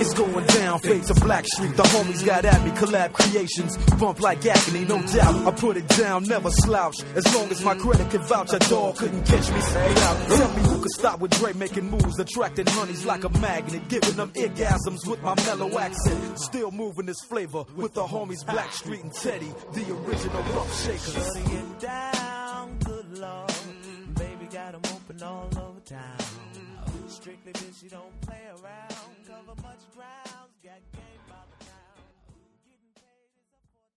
It's 0.00 0.14
going 0.14 0.46
down, 0.46 0.78
fade 0.80 1.04
to 1.04 1.14
Blackstreet. 1.14 1.76
The 1.76 1.82
homies 1.82 2.24
got 2.24 2.44
at 2.44 2.64
me, 2.64 2.70
collab 2.72 3.12
creations. 3.12 3.76
Bump 3.98 4.20
like 4.20 4.44
agony, 4.44 4.84
no 4.84 5.00
doubt. 5.02 5.46
I 5.46 5.50
put 5.52 5.76
it 5.76 5.88
down, 5.88 6.24
never 6.24 6.50
slouch. 6.50 6.96
As 7.14 7.34
long 7.34 7.50
as 7.50 7.64
my 7.64 7.74
credit 7.74 8.10
can 8.10 8.22
vouch, 8.22 8.52
a 8.52 8.58
dog 8.58 8.96
couldn't 8.96 9.24
catch 9.24 9.50
me. 9.50 9.60
Say 9.60 9.94
out. 10.02 10.28
Tell 10.28 10.52
me 10.54 10.62
who 10.62 10.80
could 10.82 10.92
stop 10.92 11.20
with 11.20 11.30
Dre 11.32 11.52
making 11.52 11.90
moves, 11.90 12.18
attracting 12.18 12.66
honeys 12.66 13.04
like 13.04 13.24
a 13.24 13.28
magnet, 13.38 13.88
giving 13.88 14.16
them 14.16 14.30
orgasms 14.30 15.06
with 15.06 15.22
my 15.22 15.34
mellow 15.46 15.78
accent. 15.78 16.38
Still 16.38 16.70
moving 16.70 17.06
this 17.06 17.20
flavor 17.28 17.64
with 17.76 17.94
the 17.94 18.04
homies 18.04 18.44
Blackstreet 18.44 19.02
and 19.02 19.12
Teddy, 19.12 19.52
the 19.72 19.94
original 20.04 20.42
rough 20.54 20.82
shakers. 20.84 21.14
Shutting 21.14 21.76
down, 21.78 22.78
good 22.84 23.18
lord. 23.18 23.52
Baby 24.14 24.48
open 24.76 25.22
all 25.22 25.48
over 25.56 25.80
town. 25.80 26.18
Strictly 27.08 27.52
bitch, 27.52 27.80
she 27.80 27.88
don't 27.88 28.20
play 28.22 28.40
around. 28.62 28.91
Much 29.60 29.84
ground, 29.94 30.50
got 30.64 30.80
game. 30.92 31.11